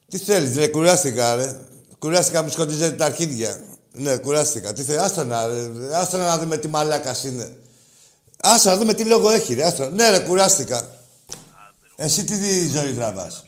[0.08, 1.60] Τι θέλεις, Δεν κουράστηκα, ρε.
[1.98, 3.64] Κουράστηκα, μου σκοτίζετε τα αρχίδια.
[3.92, 4.72] Ναι, κουράστηκα.
[4.72, 5.70] Τι θέλεις, Άστο να, ρε.
[5.96, 7.56] Άστο να δούμε τι μαλάκας είναι.
[8.40, 9.64] Άστο να δούμε τι λόγο έχει, ρε.
[9.64, 9.90] Άστο.
[9.90, 10.88] Ναι, ρε, κουράστηκα.
[11.96, 13.44] Εσύ τι ζωή τραβάς;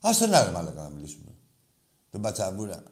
[0.00, 1.30] Άστο να, ρε, μαλάκα να μιλήσουμε.
[2.10, 2.82] Τον πατσαβούρα.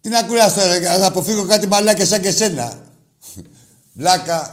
[0.00, 2.82] Τι να κουράσω, ρε, να αποφύγω κάτι μαλάκια σαν και σένα.
[3.92, 4.52] Βλάκα.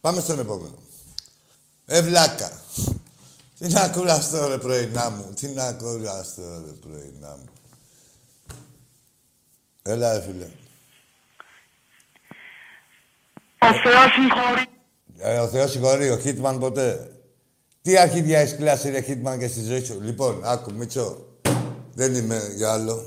[0.00, 0.78] Πάμε στον επόμενο.
[1.86, 2.62] Ε, βλάκα.
[3.58, 5.32] Τι να κουραστώ, ρε, πρωινά μου.
[5.40, 7.44] Τι να κουραστώ, ρε, πρωινά μου.
[9.82, 10.46] Έλα, ρε, φίλε.
[13.58, 14.66] Ο Θεός συγχωρεί.
[15.18, 17.10] Ε, ο Θεός συγχωρεί, ο Χίτμαν ποτέ.
[17.82, 21.26] Τι αρχίδια έχεις κλάσει, ρε Χίτμαν, και στη ζωή σου; Λοιπόν, άκου, Μίτσο.
[21.94, 23.06] Δεν είμαι για άλλο.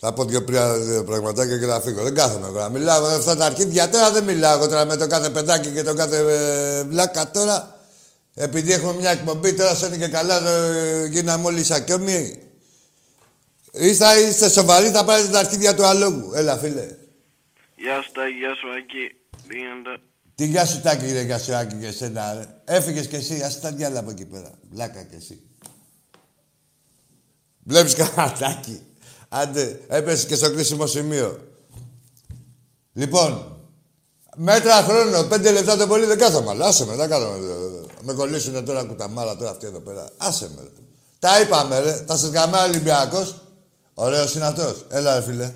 [0.00, 2.02] Θα πω δύο πριά- δύο πραγματάκια και θα φύγω.
[2.02, 3.88] Δεν κάθομαι εγώ να μιλάω με αυτά τα αρχίδια.
[3.90, 7.73] Τώρα δεν μιλάω εγώ τώρα με το κάθε παιδάκι και το κάθε ε, βλάκα τώρα.
[8.34, 12.38] Επειδή έχουμε μια εκπομπή τώρα, σαν και καλά, ε, γίναμε όλοι σακιόμοι.
[13.72, 16.32] Είστε, είστε σοβαροί, θα πάρετε τα αρχίδια του αλόγου.
[16.34, 16.86] Έλα, φίλε.
[17.76, 19.16] Γεια σου Τάκη, γεια σου Ακή.
[19.48, 20.00] Τι γίνεται;
[20.34, 22.74] Τι γεια σου τάκη, ρε, γεια σου Άκη και εσένα, ρε.
[22.76, 24.50] Έφυγες κι εσύ, ας τα διάλα από εκεί πέρα.
[24.70, 25.42] Βλάκα κι εσύ.
[27.62, 28.80] Βλέπεις κανένα τάκη.
[29.28, 31.48] Άντε, έπεσε και στο κρίσιμο σημείο.
[32.92, 33.58] Λοιπόν,
[34.36, 37.38] μέτρα χρόνο, πέντε λεπτά το πολύ δεν κάθομαι, αλλά άσε με, δεν κάθομαι.
[38.04, 40.10] Με κολλήσουνε τώρα κουταμάρα τώρα αυτοί εδώ πέρα.
[40.16, 40.68] Άσε με, ρε.
[41.18, 42.04] Τα είπαμε, ρε.
[42.06, 43.40] Θα σε γαμάει ο Ολυμπιακός.
[43.94, 44.86] Ωραίος είναι αυτός.
[44.90, 45.52] Έλα, ρε, φίλε.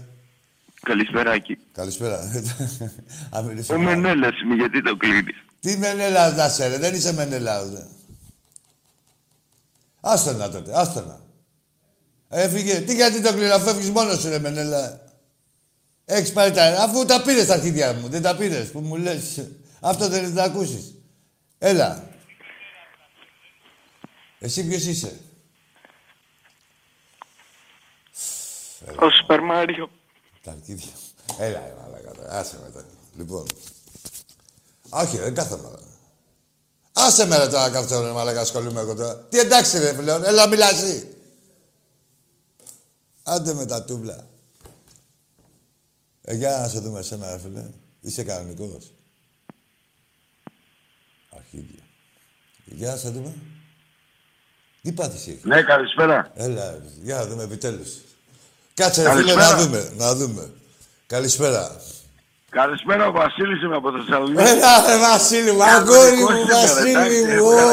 [0.83, 1.59] Καλησπέρα, Άκη.
[1.73, 2.21] Καλησπέρα.
[3.31, 4.01] Αν μιλήσω Ο μάλλον.
[4.01, 6.79] Μενέλας είμαι, γιατί το κλείνεις; Τι Μενέλας να σε, ρε.
[6.79, 7.87] Δεν είσαι Μενέλας, ρε.
[10.01, 11.21] Άστονα τότε, άστονα.
[12.29, 12.81] Έφυγε.
[12.81, 15.01] Τι γιατί το κλείνω, αφού φεύγεις μόνος σου, ρε Μενέλα.
[16.05, 16.83] Έχεις πάρει τα...
[16.83, 19.49] Αφού τα πήρες τα αρχίδια μου, δεν τα πήρες, που μου λες.
[19.81, 20.95] Αυτό δεν είναι να ακούσεις.
[21.59, 22.08] Έλα.
[24.39, 25.21] Εσύ ποιος είσαι;
[28.99, 29.91] Ο Σούπερ Μάριο.
[30.43, 30.93] Τα αρχίδια.
[31.39, 32.31] Έλα, ρε μαλάκα τώρα.
[32.39, 32.87] Άσε με τώρα.
[33.17, 33.47] Λοιπόν.
[34.91, 35.69] Όχι, δεν κάθομαι.
[35.71, 35.83] ρε.
[36.93, 39.17] Άσε με ρε τώρα κάθομαι ρε μαλάκα, ασχολούμαι εγώ τώρα.
[39.17, 41.17] Τι εντάξει ρε πλέον, έλα μιλάς εσύ.
[43.23, 44.27] Άντε με τα τούμπλα.
[46.23, 47.71] Ε, για να σε δούμε εσένα ρε φίλε.
[48.01, 48.93] Είσαι κανονικός.
[51.31, 51.83] Αρχίδια.
[52.65, 53.35] Για να σε δούμε.
[54.83, 56.31] Τι πάθηση έχεις; Ναι, καλησπέρα.
[56.35, 57.89] Έλα, ρε, για να δούμε επιτέλους.
[58.75, 59.51] Κάτσε ρε φίλε Καλησπέρα.
[59.57, 60.51] να δούμε, να δούμε.
[61.07, 61.77] Καλησπέρα.
[62.51, 64.43] Καλησπέρα, ο Βασίλης είμαι από Θεσσαλονίκη.
[64.43, 67.51] Έλα ρε Βασίλη μου, αγόρι μου, Κανονικός είμαι, Βασίλη εντάξει, μου.
[67.51, 67.73] έβγαλα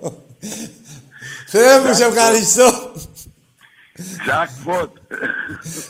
[0.00, 0.22] Ω.
[1.46, 2.92] Θεέ μου, σε ευχαριστώ.
[4.26, 4.88] Jackpot.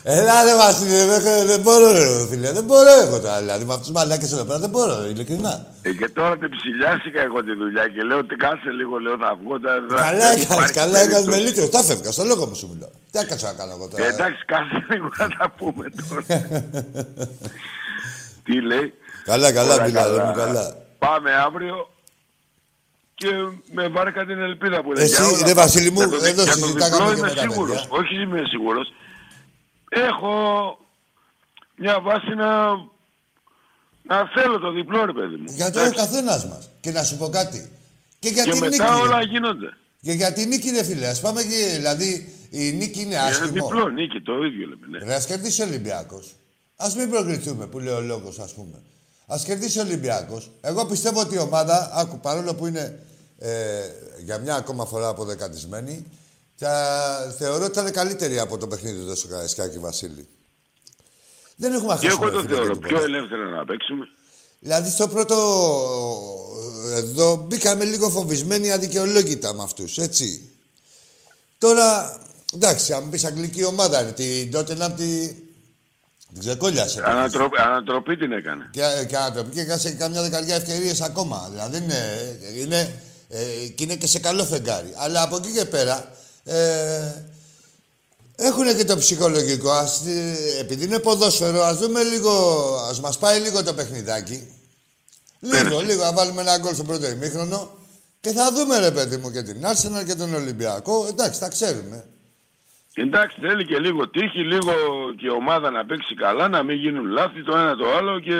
[0.03, 3.87] Έλα ρε Βασίλη, δεν, δεν μπορώ ρε φίλε, δεν μπορώ εγώ τώρα, δηλαδή με αυτούς
[3.87, 5.65] τους μαλάκες εδώ πέρα δεν μπορώ, ειλικρινά.
[5.81, 9.35] Ε, και τώρα την ψηλιάστηκα εγώ τη δουλειά και λέω ότι κάτσε λίγο, λέω να
[9.35, 9.59] βγω.
[9.59, 11.55] τα- τα- Καλά δεν έκανες, υπάρχει καλά έκανες με περίπτωση.
[11.61, 12.89] λίτρο, τα φεύγα, στο λόγο μου σου μιλάω.
[13.11, 16.23] Τι έκατσα να κάνω εγώ Ε, τώρα; εντάξει, κάτσε λίγο να τα πούμε τώρα.
[18.45, 18.93] Τι λέει;
[19.25, 20.25] Καλά, καλά, Όλα μιλάω, καλά.
[20.25, 20.75] μου καλά.
[20.99, 21.75] Πάμε αύριο
[23.21, 23.29] και
[23.71, 25.03] με βάρκα την ελπίδα που λέει.
[25.03, 27.13] Εσύ, Για όλα ρε, τα- Βασίλη μου, για το δι- εδώ για το συζητάγαμε διπλό
[27.13, 27.81] και είμαι με τα σίγουρος.
[27.87, 27.97] παιδιά.
[27.99, 28.87] Όχι είμαι σίγουρος.
[29.89, 30.33] Έχω
[31.75, 32.49] μια βάση να,
[34.11, 35.45] να θέλω το διπλό, ρε παιδί μου.
[35.59, 36.69] Για το ο καθένας μας.
[36.79, 37.71] Και να σου πω κάτι.
[38.19, 39.01] Και για Και την μετά νίκη.
[39.01, 39.07] ρε.
[39.07, 39.69] όλα γίνονται.
[40.01, 41.07] Και για την νίκη, ρε φίλε.
[41.07, 43.51] Ας πάμε και, δηλαδή, η νίκη είναι Είναι άσχημο.
[43.51, 44.87] διπλό νίκη, το ίδιο λέμε.
[44.87, 45.05] Ναι.
[45.05, 46.35] Ρε, ας κερδίσει ο Ολυμπιακός.
[46.75, 48.81] Ας μην προκριθούμε, που λέει ο λόγος, ας πούμε.
[49.27, 50.51] Ας κερδίσει ο Ολυμπιακός.
[50.61, 52.99] Εγώ πιστεύω ότι η ομάδα, άκου, παρόλο που είναι
[53.39, 53.79] ε,
[54.23, 56.05] για μια ακόμα φορά αποδεκατισμένη,
[56.55, 60.27] θα θεωρώ ότι θα είναι καλύτερη από το παιχνίδι του στο Καραϊσκάκη Βασίλη.
[61.55, 62.17] Δεν έχουμε Και αφήσει.
[62.21, 64.07] εγώ το θεωρώ πιο ελεύθερα να παίξουμε.
[64.59, 65.35] Δηλαδή στο πρώτο
[66.95, 70.49] εδώ μπήκαμε λίγο φοβισμένοι αδικαιολόγητα με αυτούς, έτσι.
[71.57, 72.17] Τώρα,
[72.53, 75.33] εντάξει, αν πεις αγγλική ομάδα είναι, την τότε να τη...
[76.33, 77.01] Την ξεκόλιασε.
[77.05, 78.69] Ανατροπή, ανατροπή την έκανε.
[78.71, 81.47] Και, και ανατροπή και έκασε καμιά δεκαριά ευκαιρίες ακόμα.
[81.51, 84.93] Δηλαδή είναι, είναι, ε, και είναι και σε καλό φεγγάρι.
[84.97, 86.11] Αλλά από εκεί και πέρα,
[86.43, 87.25] ε,
[88.35, 89.69] έχουν και το ψυχολογικό.
[89.71, 92.31] Ας, ε, επειδή είναι ποδόσφαιρο, ας δούμε λίγο,
[92.89, 94.47] ας μας πάει λίγο το παιχνιδάκι.
[95.39, 97.77] Λίγο, λίγο, να βάλουμε ένα γκολ στο πρώτο ημίχρονο
[98.21, 101.05] και θα δούμε, ρε παιδί μου, και την Arsenal και τον Ολυμπιακό.
[101.09, 102.05] Εντάξει, τα ξέρουμε.
[102.93, 104.73] Εντάξει, θέλει και λίγο τύχη, λίγο
[105.17, 108.33] και η ομάδα να παίξει καλά, να μην γίνουν λάθη το ένα το άλλο και,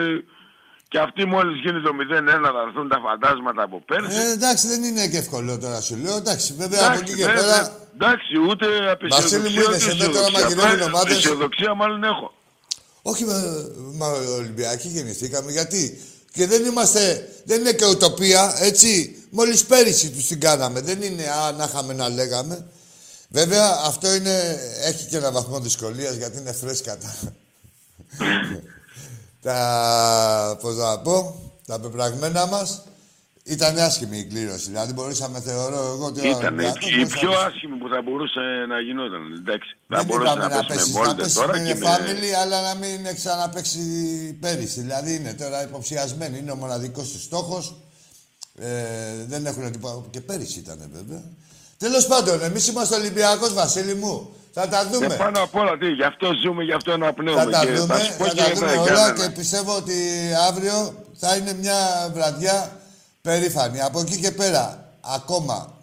[0.91, 4.17] και αυτοί μόλις γίνει το 0-1 θα έρθουν τα φαντάσματα από πέρσι.
[4.17, 6.15] Ε, εντάξει, δεν είναι και εύκολο τώρα σου λέω.
[6.17, 7.55] Εντάξει, βέβαια από εκεί και δεν- πέρα.
[7.63, 8.65] δεν- εντάξει, ούτε
[9.09, 10.39] Βασίλη μου, απεσιοδοξία είδες ούτε εδώ τώρα αισιοδοξία.
[10.41, 11.17] μαγειρεύουν Απλά ομάδες.
[11.17, 12.33] Αισιοδοξία μάλλον έχω.
[13.01, 13.33] Όχι, μα,
[13.93, 14.07] μα
[14.41, 15.51] Ολυμπιακοί γεννηθήκαμε.
[15.51, 16.01] Γιατί;
[16.33, 17.29] Και δεν είμαστε.
[17.45, 19.15] Δεν είναι και ουτοπία, έτσι.
[19.29, 20.81] Μόλις πέρυσι τους την κάναμε.
[20.81, 22.65] Δεν είναι α, να είχαμε να λέγαμε.
[23.29, 27.15] Βέβαια, αυτό είναι, έχει και ένα βαθμό δυσκολίας γιατί είναι φρέσκα τα...
[29.41, 32.83] τα πώς να πω, τα πεπραγμένα μας.
[33.43, 34.65] Ήταν άσχημη η κλήρωση.
[34.65, 38.01] Δηλαδή μπορούσαμε, θεωρώ εγώ, ότι ο Ήταν Ολυμπιακός η μπορούσε πιο να- άσχημη που θα
[38.01, 39.21] μπορούσε να γινόταν.
[39.39, 39.77] Εντάξει.
[39.87, 41.75] Θα Δεν μπορούσε είπαμε να να πέσει με πέσει, να Μόλτερ πέσει τώρα με και
[41.75, 41.85] με...
[41.87, 43.79] family, αλλά να μην ξαναπέξει
[44.39, 44.81] πέρυσι.
[44.81, 47.75] Δηλαδή είναι τώρα υποψιασμένοι, είναι ο μοναδικός του στόχος.
[48.55, 48.69] Ε,
[49.27, 50.03] δεν έχουν τίποτα.
[50.09, 51.23] Και πέρυσι ήταν βέβαια.
[51.77, 54.33] Τέλος πάντων, εμείς είμαστε Ολυμπιακός, Βασίλη μου.
[54.61, 55.15] Θα τα Και δούμε.
[55.15, 57.45] πάνω απ' όλα, τι, γι' αυτό ζούμε, γι' αυτό Θα αναπνέουμε.
[57.51, 59.13] τα και δούμε, θα σου πω θα και τα δούμε ένα, όλα κανένα.
[59.27, 59.93] και πιστεύω ότι
[60.49, 62.79] αύριο θα είναι μια βραδιά
[63.21, 63.81] περήφανη.
[63.81, 65.73] Από εκεί και πέρα, ακόμα,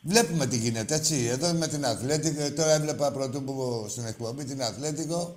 [0.00, 1.28] βλέπουμε τι γίνεται, έτσι.
[1.30, 5.36] Εδώ με την Αθλέτικο, τώρα έβλεπα πρωτού που πω στην εκπομπή την Αθλέτικο.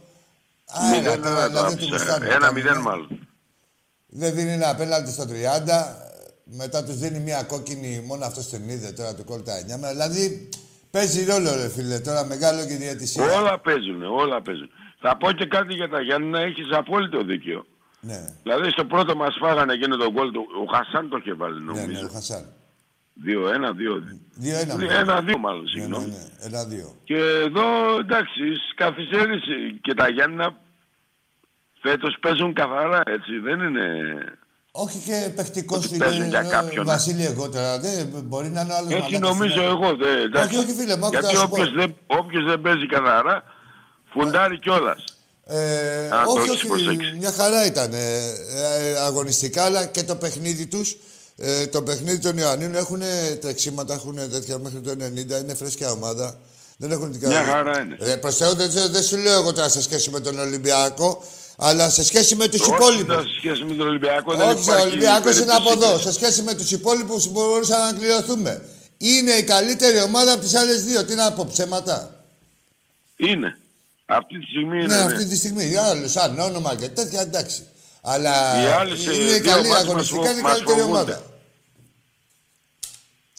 [0.92, 1.98] Μηδέν, Άρα, ένα, τώρα, το δηλαδή, του άφησα.
[1.98, 2.28] γουστάρουν.
[2.28, 2.82] Ένα Τα μηδέν μηδέν.
[2.84, 3.28] μάλλον.
[4.08, 5.96] Δεν δίνει ένα απέναντι στο 30,
[6.44, 9.90] μετά τους δίνει μια κόκκινη, μόνο αυτό την είδε τώρα του κόλτα 9.
[9.92, 10.50] Δηλαδή,
[10.92, 13.24] παίζει ρόλο ρε φίλε, τώρα μεγάλο και η διαιτησία.
[13.40, 14.70] Όλα παίζουν, όλα παίζουν.
[15.00, 17.66] Θα πω και κάτι για τα Γιάννη να έχεις απόλυτο δίκιο.
[18.02, 20.48] Ναι, Δηλαδή στο πρώτο μας φάγανε εκείνο το γκολ του.
[20.62, 22.06] Ο Χασάν το είχε βάλει ναι, ναι, νομίζω.
[22.06, 22.46] ο Χασάν.
[23.26, 24.02] 2-1, 2.
[24.36, 24.76] Δύο-ένα.
[24.76, 25.00] Ναι, μάλλον.
[25.00, 26.06] Ένα-δύο μάλλον, Ναι, συγγνώμη.
[26.06, 26.46] ναι, ναι.
[26.46, 26.96] Ένα-δύο.
[27.04, 28.42] Και εδώ εντάξει,
[28.76, 30.58] καθυστέρησε και τα Γιάννηνα
[31.82, 33.86] φέτος παίζουν καθαρά, έτσι, δεν είναι...
[34.72, 36.06] Όχι και παιχτικό Ότι φίλε.
[36.06, 36.92] παίζουν για ε, κάποιον, ναι.
[36.92, 37.80] Βασίλη, εγώ τώρα.
[37.80, 38.96] Δεν, μπορεί να είναι ο άλλο.
[38.96, 40.56] Έτσι νομίζω εγώ, δε, εντάξει.
[40.56, 41.54] Όχι, όχι, φίλε, μου, άκου Γιατί να σου πω.
[41.56, 43.44] όποιος δεν, όποιος δεν παίζει καθαρά,
[44.14, 45.04] φουντάρει κιόλας.
[45.46, 47.16] Ε, Α, το όχι, έχεις όχι, προσέξει.
[47.20, 50.98] μια χαρά ήταν ε, ε, αγωνιστικά, αλλά και το παιχνίδι τους,
[51.38, 53.02] ε, το παιχνίδι των Ιωαννίνων έχουν
[53.42, 56.40] τρεξίματα, έχουν τέτοια μέχρι το 90, είναι φρέσκια ομάδα.
[56.78, 57.98] Δεν έχουν την Μια χαρά είναι.
[58.00, 61.24] Ε, προς Θεού, δεν, δεν σου λέω εγώ τώρα σε σχέση με τον Ολυμπιακό,
[61.64, 63.16] αλλά σε σχέση με τους Όχι υπόλοιπους.
[63.16, 65.92] σε σχέση με τον Ολυμπιακό δεν Όχι, ο υπάρχει Ολυμπιακός είναι από περίπτωση.
[65.94, 66.00] εδώ.
[66.00, 68.62] Σε σχέση με τους υπόλοιπους που μπορούσαμε να κληρωθούμε.
[68.98, 71.06] Είναι η καλύτερη ομάδα από τις άλλες δύο.
[71.06, 72.24] Τι να πω, ψέματα.
[73.16, 73.58] Είναι.
[74.06, 74.86] Αυτή τη στιγμή είναι.
[74.96, 75.02] Ναι, ναι.
[75.14, 75.76] αυτή τη στιγμή.
[75.78, 77.68] Άλλο, σαν όνομα και τέτοια, εντάξει.
[78.02, 80.58] Αλλά Οι άλλες, ε, είναι η δύο καλή μάτς αγωνιστικά, μας είναι η φο- μας
[80.58, 81.00] καλύτερη φοβούνται.
[81.02, 81.22] ομάδα.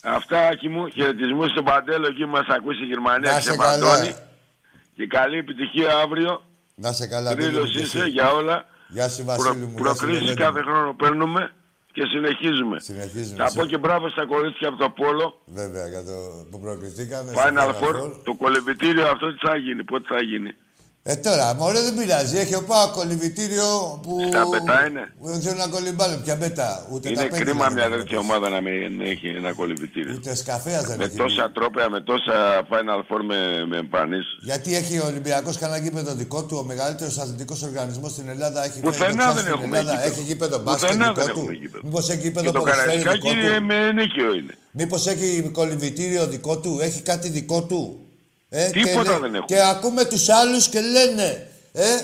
[0.03, 3.51] Αυτά, Άκη μου, χαιρετισμού στον Παντέλο εκεί που μας ακούσει η Γερμανία Να και σε
[3.51, 3.91] σε παντώνει.
[3.91, 4.27] καλά.
[4.97, 6.43] Και καλή επιτυχία αύριο.
[6.75, 7.31] Να σε καλά.
[7.35, 8.09] Τρίλος Μπίλο, και είσαι εσύ.
[8.11, 8.65] για όλα.
[8.89, 9.75] Γεια σου, Προ, Βασίλη μου.
[9.75, 11.53] προκρίσεις Βασίλη, κάθε χρόνο παίρνουμε
[11.93, 12.81] και συνεχίζουμε.
[12.81, 13.37] Συνεχίζουμε.
[13.37, 15.41] Θα σε- πω και μπράβο στα κορίτσια από το Πόλο.
[15.45, 17.31] Βέβαια, για το που προκριθήκαμε.
[17.33, 18.13] στο Final Final Four, Four.
[18.25, 20.51] το κολυμπητήριο αυτό τι θα γίνει, πότε θα γίνει.
[21.05, 22.37] Ε, τώρα, μωρέ δεν πειράζει.
[22.39, 24.19] Έχει ο Πάο κολυμπητήριο που...
[24.29, 26.17] Στα πετά είναι; που δεν ξέρουν να κολυμπάνε.
[26.25, 26.87] Ποια πέτα.
[26.93, 27.97] Ούτε Είναι τα πέντε κρίμα δεν μια έχουν.
[27.97, 30.15] τέτοια ομάδα να μην έχει ένα κολυμπητήριο.
[30.15, 31.17] Ούτε σκαφέα δεν Με έχει.
[31.17, 34.39] τόσα τρόπια, με τόσα Final Four με, με εμφανίσεις.
[34.43, 38.65] Γιατί έχει ο Ολυμπιακός κανένα γήπεδο δικό του, ο μεγαλύτερος αθλητικός οργανισμός στην Ελλάδα.
[38.65, 39.97] Έχει Πουθενά φέρει το δεν στην έχουμε Ελλάδα.
[39.99, 40.13] γήπεδο.
[40.15, 41.83] Έχει γήπεδο μπάσκετ Πουθενά δικό δεν του; έχουμε γήπεδο.
[41.87, 44.55] Μήπως έχει Και γήπεδο το ποδοσφαίρι δικό Καραϊσκάκι του; με νίκιο είναι.
[44.71, 48.02] Μήπως έχει κολυμπητήριο δικό του, έχει κάτι δικό του;
[48.55, 49.47] Ε, Τίποτα και, λέ- δεν έχουμε.
[49.47, 51.95] Και ακούμε τους άλλους και λένε, ε,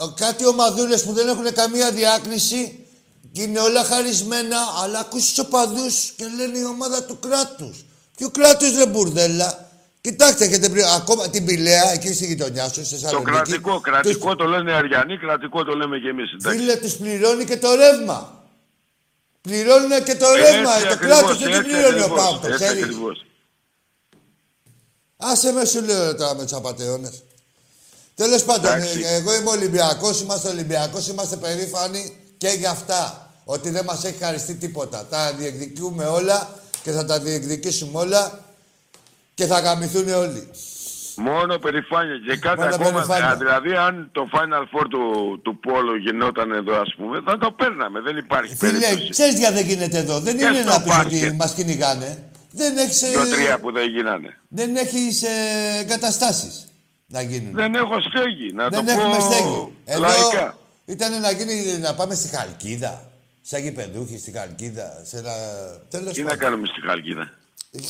[0.00, 2.78] ο- κάτι ομαδούλες που δεν έχουν καμία διάκριση
[3.32, 7.84] και είναι όλα χαρισμένα, αλλά ακούσει τους οπαδούς και λένε η ομάδα του κράτους.
[8.16, 9.62] Ποιο κράτος ρε μπουρδέλα;
[10.00, 13.30] Κοιτάξτε, έχετε βρει ακόμα την Πηλαία εκεί στη γειτονιά σου, σε Το Θεσσαλονίκη.
[13.30, 16.32] κρατικό, κρατικό το λένε οι Αριανοί, κρατικό το λέμε και εμείς.
[16.32, 16.58] εντάξει.
[16.58, 18.44] Φίλε, τους πληρώνει και το ρεύμα.
[19.40, 20.80] Πληρώνουν και το Έτσι ρεύμα.
[20.80, 22.82] Το ακριβώς, κράτο δεν την έτσι πληρώνει ο ακριβώς, Πάου, το έτσι ξέρεις.
[22.82, 23.24] ακριβώς.
[25.32, 27.22] Άσε με σου λέω ρε τώρα με τους απαταιώνες.
[28.14, 29.00] Τέλος πάντων, Εντάξει.
[29.04, 33.30] ε, εγώ είμαι Ολυμπιακός, είμαστε Ολυμπιακός, είμαστε περήφανοι και για αυτά.
[33.44, 35.06] Ότι δεν μας έχει χαριστεί τίποτα.
[35.10, 36.48] Τα διεκδικούμε όλα
[36.82, 38.40] και θα τα διεκδικήσουμε όλα
[39.34, 40.48] και θα γαμηθούν όλοι.
[41.16, 42.90] Μόνο περηφάνεια και κάτι Μόνο ακόμα.
[42.92, 43.28] περηφάνεια.
[43.28, 45.00] α, Δηλαδή, αν το Final Four του,
[45.42, 48.00] του Πόλο γινόταν εδώ, ας πούμε, θα το παίρναμε.
[48.00, 49.10] Δεν υπάρχει Φίλε, περίπτωση.
[49.10, 50.20] ξέρεις γιατί δεν γίνεται εδώ.
[50.20, 51.34] Δεν Και είναι στο να πεις ότι μπάσκετ.
[51.34, 52.28] μας κυνηγάνε.
[52.56, 54.38] Δεν έχεις Το τρία που δεν γίνανε.
[54.48, 55.28] δεν έχεις, ε,
[55.80, 56.66] εγκαταστάσεις
[57.06, 57.54] να γίνουν.
[57.54, 59.72] Δεν έχω στέγη, να Δεν το έχουμε πω στέγη.
[59.84, 60.58] Εδώ λαϊκά.
[60.84, 63.10] ήταν να γίνει να πάμε στη Χαλκίδα.
[63.42, 65.02] Σαν γηπεδούχοι στη Χαλκίδα.
[65.04, 65.32] Σε ένα...
[65.90, 66.42] Τέλος Τι να πάντων.
[66.44, 67.30] κάνουμε στη Χαλκίδα;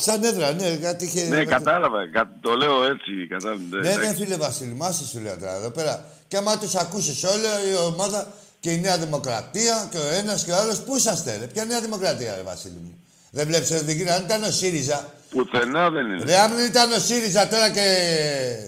[0.01, 1.23] Σαν έδρα, ναι, κάτι είχε.
[1.27, 2.09] Ναι, κατάλαβα.
[2.11, 3.27] κα- Το λέω έτσι.
[3.29, 3.61] Κατάλαβα.
[3.81, 6.05] Ναι, ναι, φίλε Βασίλη, μάσε σου λέω τώρα εδώ πέρα.
[6.27, 8.27] Και άμα τους ακούσεις όλα η ομάδα
[8.59, 11.45] και η Νέα Δημοκρατία και ο ένας και ο άλλος, πού είσαστε, ρε.
[11.45, 13.03] Ποια Νέα Δημοκρατία, ρε Βασίλη μου;
[13.35, 14.13] Δεν βλέπεις ότι δεν γίνεται.
[14.13, 16.23] Αν ήταν ο ΣΥΡΙΖΑ, Πουθενά δεν είναι.
[16.23, 17.85] Ρε, αν ήταν ο ΣΥΡΙΖΑ τώρα και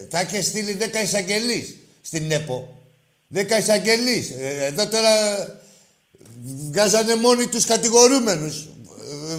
[0.09, 2.81] θα είχε στείλει 10 εισαγγελείς στην ΕΠΟ.
[3.35, 4.29] 10 εισαγγελείς.
[4.59, 5.09] εδώ τώρα
[6.71, 8.67] βγάζανε μόνοι τους κατηγορούμενους.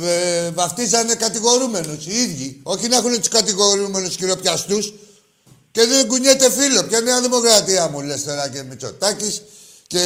[0.03, 2.61] Ε, ε, βαφτίζανε κατηγορούμενους οι ίδιοι.
[2.63, 4.95] Όχι να έχουν τους κατηγορούμενους χειροπιαστούς.
[5.71, 6.85] Και δεν κουνιέται φίλο.
[6.85, 9.43] Ποια νέα δημοκρατία μου λες τώρα και Μητσοτάκης
[9.87, 10.03] και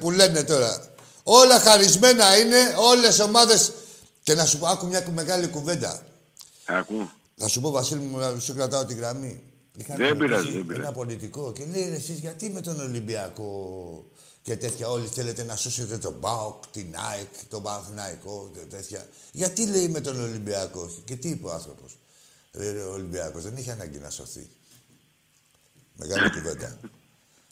[0.00, 0.88] που λένε τώρα.
[1.22, 3.72] Όλα χαρισμένα είναι, όλες ομάδες.
[4.24, 6.06] Και να σου πω, άκου μια μεγάλη κουβέντα.
[6.66, 7.08] Ακού.
[7.36, 9.42] Θα σου πω, Βασίλη μου, να σου κρατάω τη γραμμή.
[9.76, 10.80] Είχαν Δεν ρωτήσει πειράζει, δεν πειράζει.
[10.80, 14.04] Ένα πολιτικό και λέει, εσείς γιατί με τον Ολυμπιακό
[14.42, 14.88] και τέτοια.
[14.88, 19.06] Όλοι θέλετε να σώσετε τον ΠΑΟΚ, την ΑΕΚ, τον Παναθηναϊκό, τε- τέτοια.
[19.32, 20.90] Γιατί λέει με τον Ολυμπιακό.
[21.04, 21.98] Και τι είπε ο άνθρωπος;
[22.88, 24.48] Ο Ολυμπιακός δεν έχει ανάγκη να σωθεί.
[25.96, 26.78] Μεγάλη κουβέντα.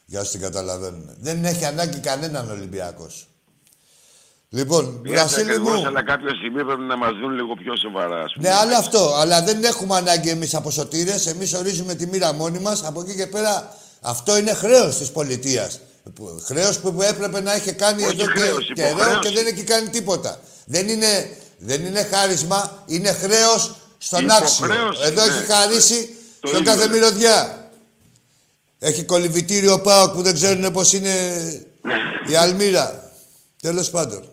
[0.07, 1.11] Για όσοι την καταλαβαίνουν.
[1.21, 3.27] Δεν έχει ανάγκη κανέναν Ολυμπιακός.
[4.55, 5.87] Λοιπόν, Έτσι Βασίλη ακριβώς, μου.
[5.87, 8.23] αλλά κάποια στιγμή πρέπει να μας δουν λίγο πιο σοβαρά.
[8.23, 8.49] ας πούμε.
[8.49, 9.15] Ναι, άλλο αυτό.
[9.17, 11.15] Αλλά δεν έχουμε ανάγκη εμείς από σωτήρε.
[11.27, 12.83] Εμείς ορίζουμε τη μοίρα μόνοι μας.
[12.85, 15.81] Από εκεί και πέρα, αυτό είναι χρέος της πολιτείας.
[16.45, 19.19] Χρέος που που έπρεπε να έχει κάνει Όχι εδώ χρέος, και καιρό υποχρέωση.
[19.29, 20.41] και δεν έχει κάνει τίποτα.
[20.65, 25.07] Δεν είναι, δεν είναι χάρισμα, είναι χρέος στον Υποχρέωση, άξιο.
[25.07, 25.33] Εδώ ναι.
[25.33, 26.95] έχει χαρίσει Το στον ίδιο κάθε είναι.
[26.95, 27.69] μυρωδιά.
[28.79, 31.11] Έχει κολυβητήριο ΠΑΟΚ που δεν ξέρουν πώς είναι
[32.29, 33.11] η Αλμύρα.
[33.63, 34.27] Τέλος πάντων.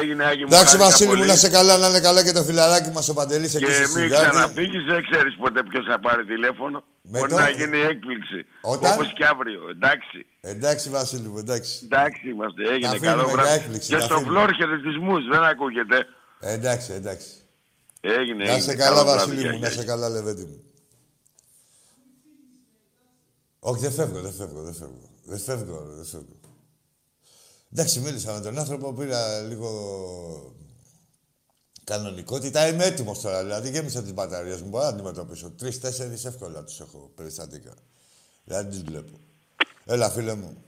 [0.00, 1.26] Έγινε, Άγιο μου, Εντάξει, χάρηκα Βασίλη μου, πολύ.
[1.28, 3.80] να σε καλά, να είναι καλά και το φιλαράκι μας ο Παντελής εκεί Και στη
[3.80, 4.28] μην Σιγκάρδη.
[4.30, 6.84] ξαναφύγεις, δεν ξέρεις ποτέ ποιος θα πάρει τηλέφωνο.
[7.02, 8.38] Με Μπορεί το- να γίνει έκπληξη.
[8.60, 10.26] Όταν; Όπως και αύριο, εντάξει.
[10.40, 11.80] Εντάξει, Βασίλη μου, εντάξει.
[11.84, 13.54] Εντάξει είμαστε, έγινε αφήνουμε καλό για βράδυ.
[13.58, 14.38] έκπληξη, Και τα στο αφήνουμε.
[14.38, 15.98] φλόρ χαιρετισμούς, δεν ακούγεται.
[16.40, 17.28] Ε, εντάξει, εντάξει.
[18.00, 18.60] Έγινε, Να έγινε.
[18.72, 19.68] σε Καλό καλά, βράδυ, Βασίλη γεια, μου, γεια.
[19.68, 20.60] να σε καλά, Λεβέντη μου.
[23.58, 25.08] Όχι, δεν φεύγω, δεν φεύγω, δεν φεύγω.
[25.24, 26.34] Δεν φεύγω, δεν φεύγω.
[27.72, 29.70] Εντάξει, μίλησα με τον άνθρωπο, πήρα λίγο
[31.84, 32.68] κανονικότητα.
[32.68, 34.68] Είμαι έτοιμος τώρα, δηλαδή γέμισα τις μπαταρίες μου.
[34.68, 35.50] Μπορώ να αντιμετωπίσω.
[35.50, 37.74] Τρει-τέσσερι εύκολα τους έχω περιστατικά.
[38.44, 39.20] Δηλαδή τις βλέπω.
[39.84, 40.64] Έλα, φίλε μου.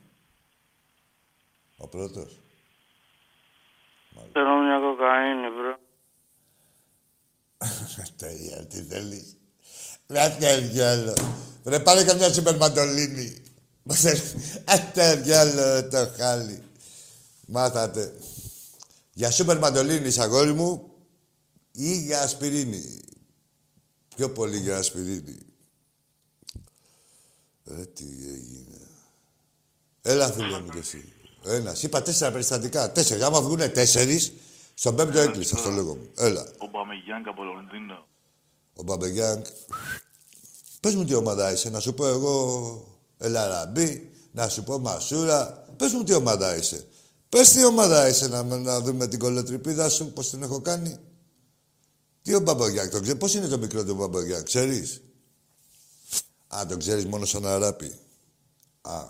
[1.77, 2.41] Ο πρώτος.
[4.33, 5.79] Θέλω μια κοκαΐνη, bro.
[8.21, 9.37] Τέλεια, τι θέλεις.
[10.07, 11.15] Να θέλει άλλο.
[11.65, 13.43] Ρε πάρε καμιά σούπερ μαντολίνη.
[14.65, 16.63] Ατε διάλο το χάλι.
[17.51, 18.19] Μάθατε.
[19.13, 20.91] Για σούπερ μαντολίνη, αγόρι μου,
[21.73, 23.01] ή για ασπιρίνη.
[24.17, 25.39] Πιο πολύ για ασπιρίνη.
[27.65, 28.79] Ρε τι έγινε.
[30.03, 31.13] Έλα φίλε μου και εσύ.
[31.45, 31.83] Ένας.
[31.83, 32.93] Είπα τέσσερα περιστατικά.
[32.93, 33.27] Τέσσερα.
[33.27, 34.33] Άμα βγουνε τέσσερις,
[34.75, 36.09] στον πέμπτο έκλεισα στο λόγο μου.
[36.17, 36.41] Έλα.
[36.59, 38.07] Ομπαμεγιάνγκ από Λονδίνο.
[38.75, 39.45] Ομπαμεγιάνγκ.
[40.81, 45.65] Πες μου τι ομάδα είσαι, να σου πω εγώ Ελ Αραμπί, να σου πω Μασούρα.
[45.77, 46.87] Πες μου τι ομάδα είσαι.
[47.29, 50.99] Πες τι ομάδα είσαι, να, να δούμε την κολοτρυπίδα σου, πώς την έχω κάνει.
[52.23, 55.03] Τι ο Μπαμπαγιάνγκ, τον ξέρεις, πώς είναι το μικρό του Μπαμπαγιάνγκ, ξέρεις.
[56.49, 57.99] Α, τον ξέρεις μόνο σαν αράπη.
[58.81, 59.05] Α.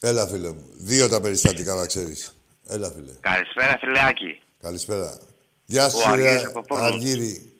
[0.00, 0.66] Έλα, φίλε μου.
[0.76, 2.34] Δύο τα περιστατικά να ξέρεις.
[2.66, 3.12] Έλα, φίλε.
[3.20, 4.40] Καλησπέρα, φιλεάκι.
[4.62, 5.18] Καλησπέρα.
[5.64, 6.84] Γεια σου, Ο Αργύρης ρε από Πόρνο.
[6.84, 7.52] Αργύρη.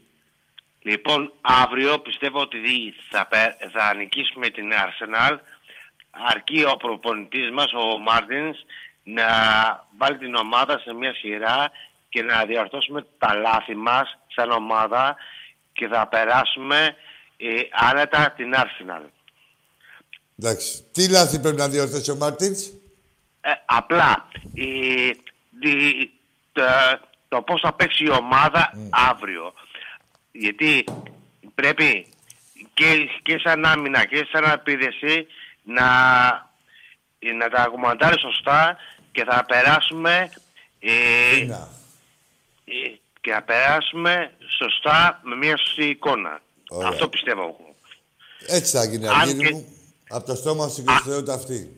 [0.83, 2.59] Λοιπόν, αύριο πιστεύω ότι
[3.11, 5.39] θα, πε- θα νικήσουμε την Arsenal.
[6.27, 8.59] Αρκεί ο προπονητής μας, ο Μάρτινς,
[9.03, 9.27] να
[9.99, 11.71] βάλει την ομάδα σε μια σειρά
[12.09, 15.17] και να διορθώσουμε τα λάθη μας σαν ομάδα
[15.73, 16.97] και θα περάσουμε
[17.37, 19.03] ε, άνετα την Arsenal.
[20.39, 20.85] Εντάξει.
[20.93, 22.67] Τι λάθη πρέπει να διορθώσει ο Μάρτινς;
[23.41, 25.11] Ε, απλά ε,
[25.61, 26.11] δι-
[26.53, 26.63] το,
[27.29, 29.53] το πώς θα παίξει η ομάδα αύριο.
[30.33, 30.85] Γιατί
[31.55, 32.07] πρέπει
[32.75, 35.27] και, και σαν άμυνα και σαν επίδεση
[35.69, 35.87] να,
[37.39, 38.77] να τα κομμαντάρει σωστά
[39.13, 40.31] και θα περάσουμε
[40.79, 40.91] ε,
[42.65, 42.73] ε,
[43.21, 46.41] και θα περάσουμε σωστά με μια σωστή εικόνα.
[46.69, 46.89] Ωραία.
[46.89, 47.75] Αυτό πιστεύω εγώ.
[48.47, 49.67] Έτσι θα γίνει, Αν Αργύρη και- μου.
[50.09, 51.73] Από το στόμα σου και στο Θεό ταυτί.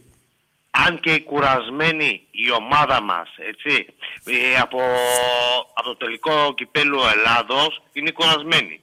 [0.71, 3.87] αν και κουρασμένη η ομάδα μας, έτσι,
[4.25, 4.81] ε, από,
[5.75, 8.80] από το τελικό κυπέλου Ελλάδος, είναι κουρασμένη.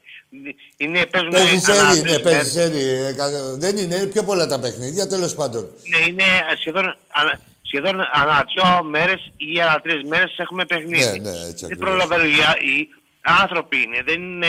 [0.78, 2.52] Είναι, παίζουν Παίζει σέρι, ανά ναι, τρεις παίζει μέρες.
[2.52, 2.80] σέρι.
[3.06, 5.70] ε, κα- Δεν είναι, είναι πιο πολλά τα παιχνίδια, τέλος πάντων.
[5.90, 6.24] Ναι, είναι
[6.60, 11.20] σχεδόν, ανα- σχεδόν ανά δύο μέρες ή ανά τρεις μέρες έχουμε παιχνίδι.
[11.20, 11.78] Ναι, ναι, έτσι Δεν ακριβώς.
[11.90, 12.36] προλαβαίνω, οι,
[12.80, 12.90] οι
[13.22, 14.48] άνθρωποι είναι, δεν είναι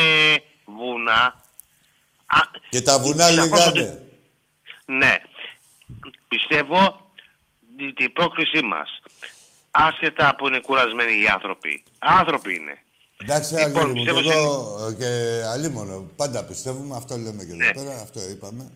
[0.64, 1.42] βουνά.
[2.26, 4.02] Α, Και τα βουνά σαφώς ότι- λιγάνε.
[4.84, 5.16] Ναι.
[6.28, 7.10] Πιστεύω
[7.76, 9.00] τη- την πρόκλησή μας.
[9.70, 11.82] Άσχετα που είναι κουρασμένοι οι άνθρωποι.
[11.98, 12.78] Άνθρωποι είναι.
[13.24, 16.10] Εντάξει, Λοιπόν, Αργύρη μου, και πιστεύω εγώ ε, και αλίμονο.
[16.16, 18.70] Πάντα πιστεύουμε, αυτό λέμε και εδώ πέρα, αυτό είπαμε.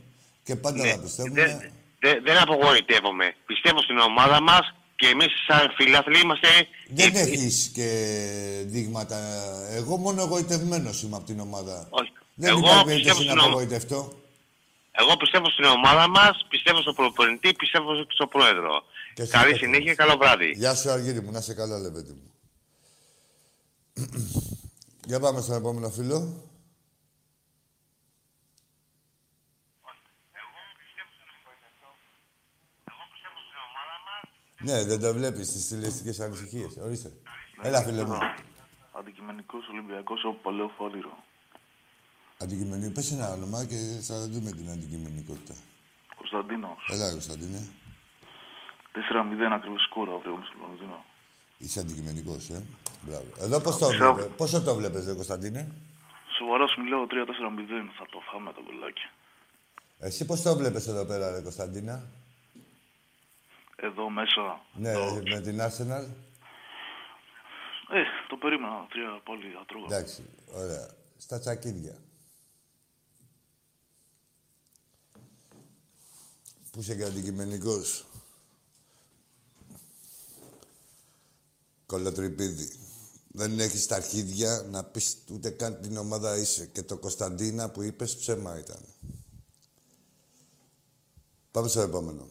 [0.45, 1.34] Και πάντα θα πιστεύουμε.
[1.34, 1.70] Δεν,
[2.01, 3.34] δε- δεν απογοητεύομαι.
[3.47, 6.49] Πιστεύω στην ομάδα μας και εμείς σαν φιλάθλοι είμαστε...
[6.88, 7.88] Δεν έχεις και
[8.66, 9.18] δείγματα.
[9.74, 11.86] Εγώ μόνο εγωιτευμένος είμαι από την ομάδα.
[11.90, 12.12] Όχι.
[12.34, 14.12] Δεν Εγώ υπάρχει πιστεύω περίπτωση στην να ομα- απογοητευτώ.
[14.93, 18.82] Εγώ πιστεύω στην ομάδα μας, πιστεύω στον προπονητή, πιστεύω στον πρόεδρο.
[19.14, 19.61] Και στους Καλή παίκτες.
[19.68, 20.51] συνέχεια, καλό βράδυ.
[20.57, 21.30] Γεια σου, Αργύρη μου.
[21.30, 22.32] Να σε καλά, λεβέντη μου.
[25.09, 26.49] Για πάμε στον επόμενο φίλο.
[34.64, 36.76] Ναι, δεν το βλέπεις στις στιλιστικές ανησυχίες.
[36.76, 37.12] Ορίστε.
[37.62, 38.18] Έλα, φίλε μου.
[38.93, 41.24] Αντικειμενικός Ολυμπιακός από Παλαιό Φάληρο.
[42.38, 42.93] Αντικειμενικό.
[42.93, 45.55] Πες ένα όνομα και θα δούμε την αντικειμενικότητα.
[46.16, 46.88] Κωνσταντίνος.
[46.90, 47.68] Έλα, Κωνσταντίνε.
[48.93, 51.05] 4-0 ακριβώς σκορ αύριο στο Λονδίνο.
[51.59, 52.62] Είσαι αντικειμενικός, ε.
[53.07, 53.26] Μπράβο.
[53.38, 54.14] Εδώ πώς το Ξέρω.
[54.14, 55.72] βλέπεις, πόσο το βλέπεις, ρε Κωνσταντίνε;
[56.38, 59.09] Σοβαρά σου μιλάω 3-4-0 θα το φάμε το μπελάκι.
[59.98, 62.11] Εσύ πώς το βλέπεις εδώ πέρα, ρε Κωνσταντίνα;
[63.76, 64.61] Εδώ μέσα.
[64.74, 64.92] Ναι,
[65.30, 66.07] με την Arsenal.
[67.94, 68.86] Ε, το περίμενα.
[68.88, 69.86] Τρία πάλι θα τρώγα.
[69.86, 70.24] Εντάξει,
[70.55, 70.90] ωραία.
[71.16, 71.96] Στα τσακίδια.
[76.70, 78.05] Πού είσαι και αντικειμενικός;
[81.86, 82.80] Κολοτρυπίδη.
[83.35, 86.66] Δεν έχεις τα αρχίδια να πεις ούτε καν την ομάδα είσαι.
[86.66, 88.80] Και το Κωνσταντίνα που είπες ψέμα ήταν.
[91.51, 92.28] Πάμε στο επόμενο.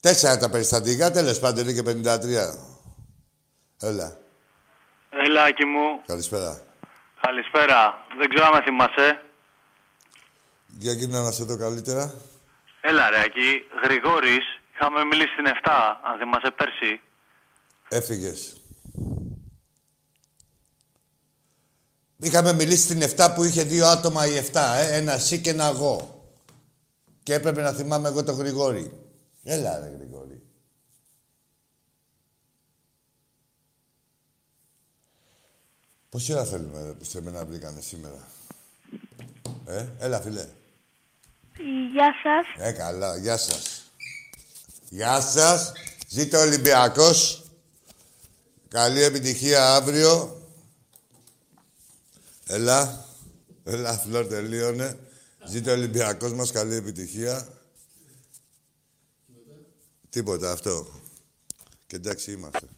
[0.00, 2.54] Τέσσερα τα περιστατικά, τέλος πάντων είναι και 53.
[3.80, 4.18] Έλα.
[5.10, 6.02] Έλα, Άκη μου.
[6.06, 6.62] Καλησπέρα.
[7.20, 8.06] Καλησπέρα.
[8.18, 9.22] Δεν ξέρω αν με θυμάσαι.
[10.66, 12.14] Για εκείνα να σε δω καλύτερα.
[12.80, 13.66] Έλα, ρε, Άκη.
[13.84, 14.44] Γρηγόρης.
[14.74, 17.00] Είχαμε μιλήσει στην 7, αν θυμάσαι πέρσι.
[17.88, 18.57] Έφυγες.
[22.20, 25.66] Είχαμε μιλήσει στην 7 που είχε δύο άτομα η 7, ε, ένα εσύ και ένα
[25.66, 26.22] εγώ.
[27.22, 28.92] Και έπρεπε να θυμάμαι εγώ τον Γρηγόρη.
[29.44, 30.42] Έλα ρε Γρηγόρη.
[36.08, 38.28] Πόση ώρα θέλουμε ρε, πιστεύουμε να βρήκανε σήμερα;
[39.66, 40.46] Ε, έλα φίλε.
[41.92, 42.66] Γεια σας.
[42.66, 43.16] Ε, καλά.
[43.16, 43.82] Γεια σας.
[44.88, 45.72] Γεια σας.
[46.08, 47.42] Ζήτω ο Ολυμπιακός.
[48.68, 50.37] Καλή επιτυχία αύριο.
[52.50, 53.06] Έλα.
[53.64, 54.98] Έλα, Φλόρ, τελείωνε.
[55.48, 56.52] Ζήτω ο Ολυμπιακός μας.
[56.52, 57.48] Καλή επιτυχία.
[60.08, 61.00] Τίποτα αυτό.
[61.86, 62.68] Και εντάξει είμαστε.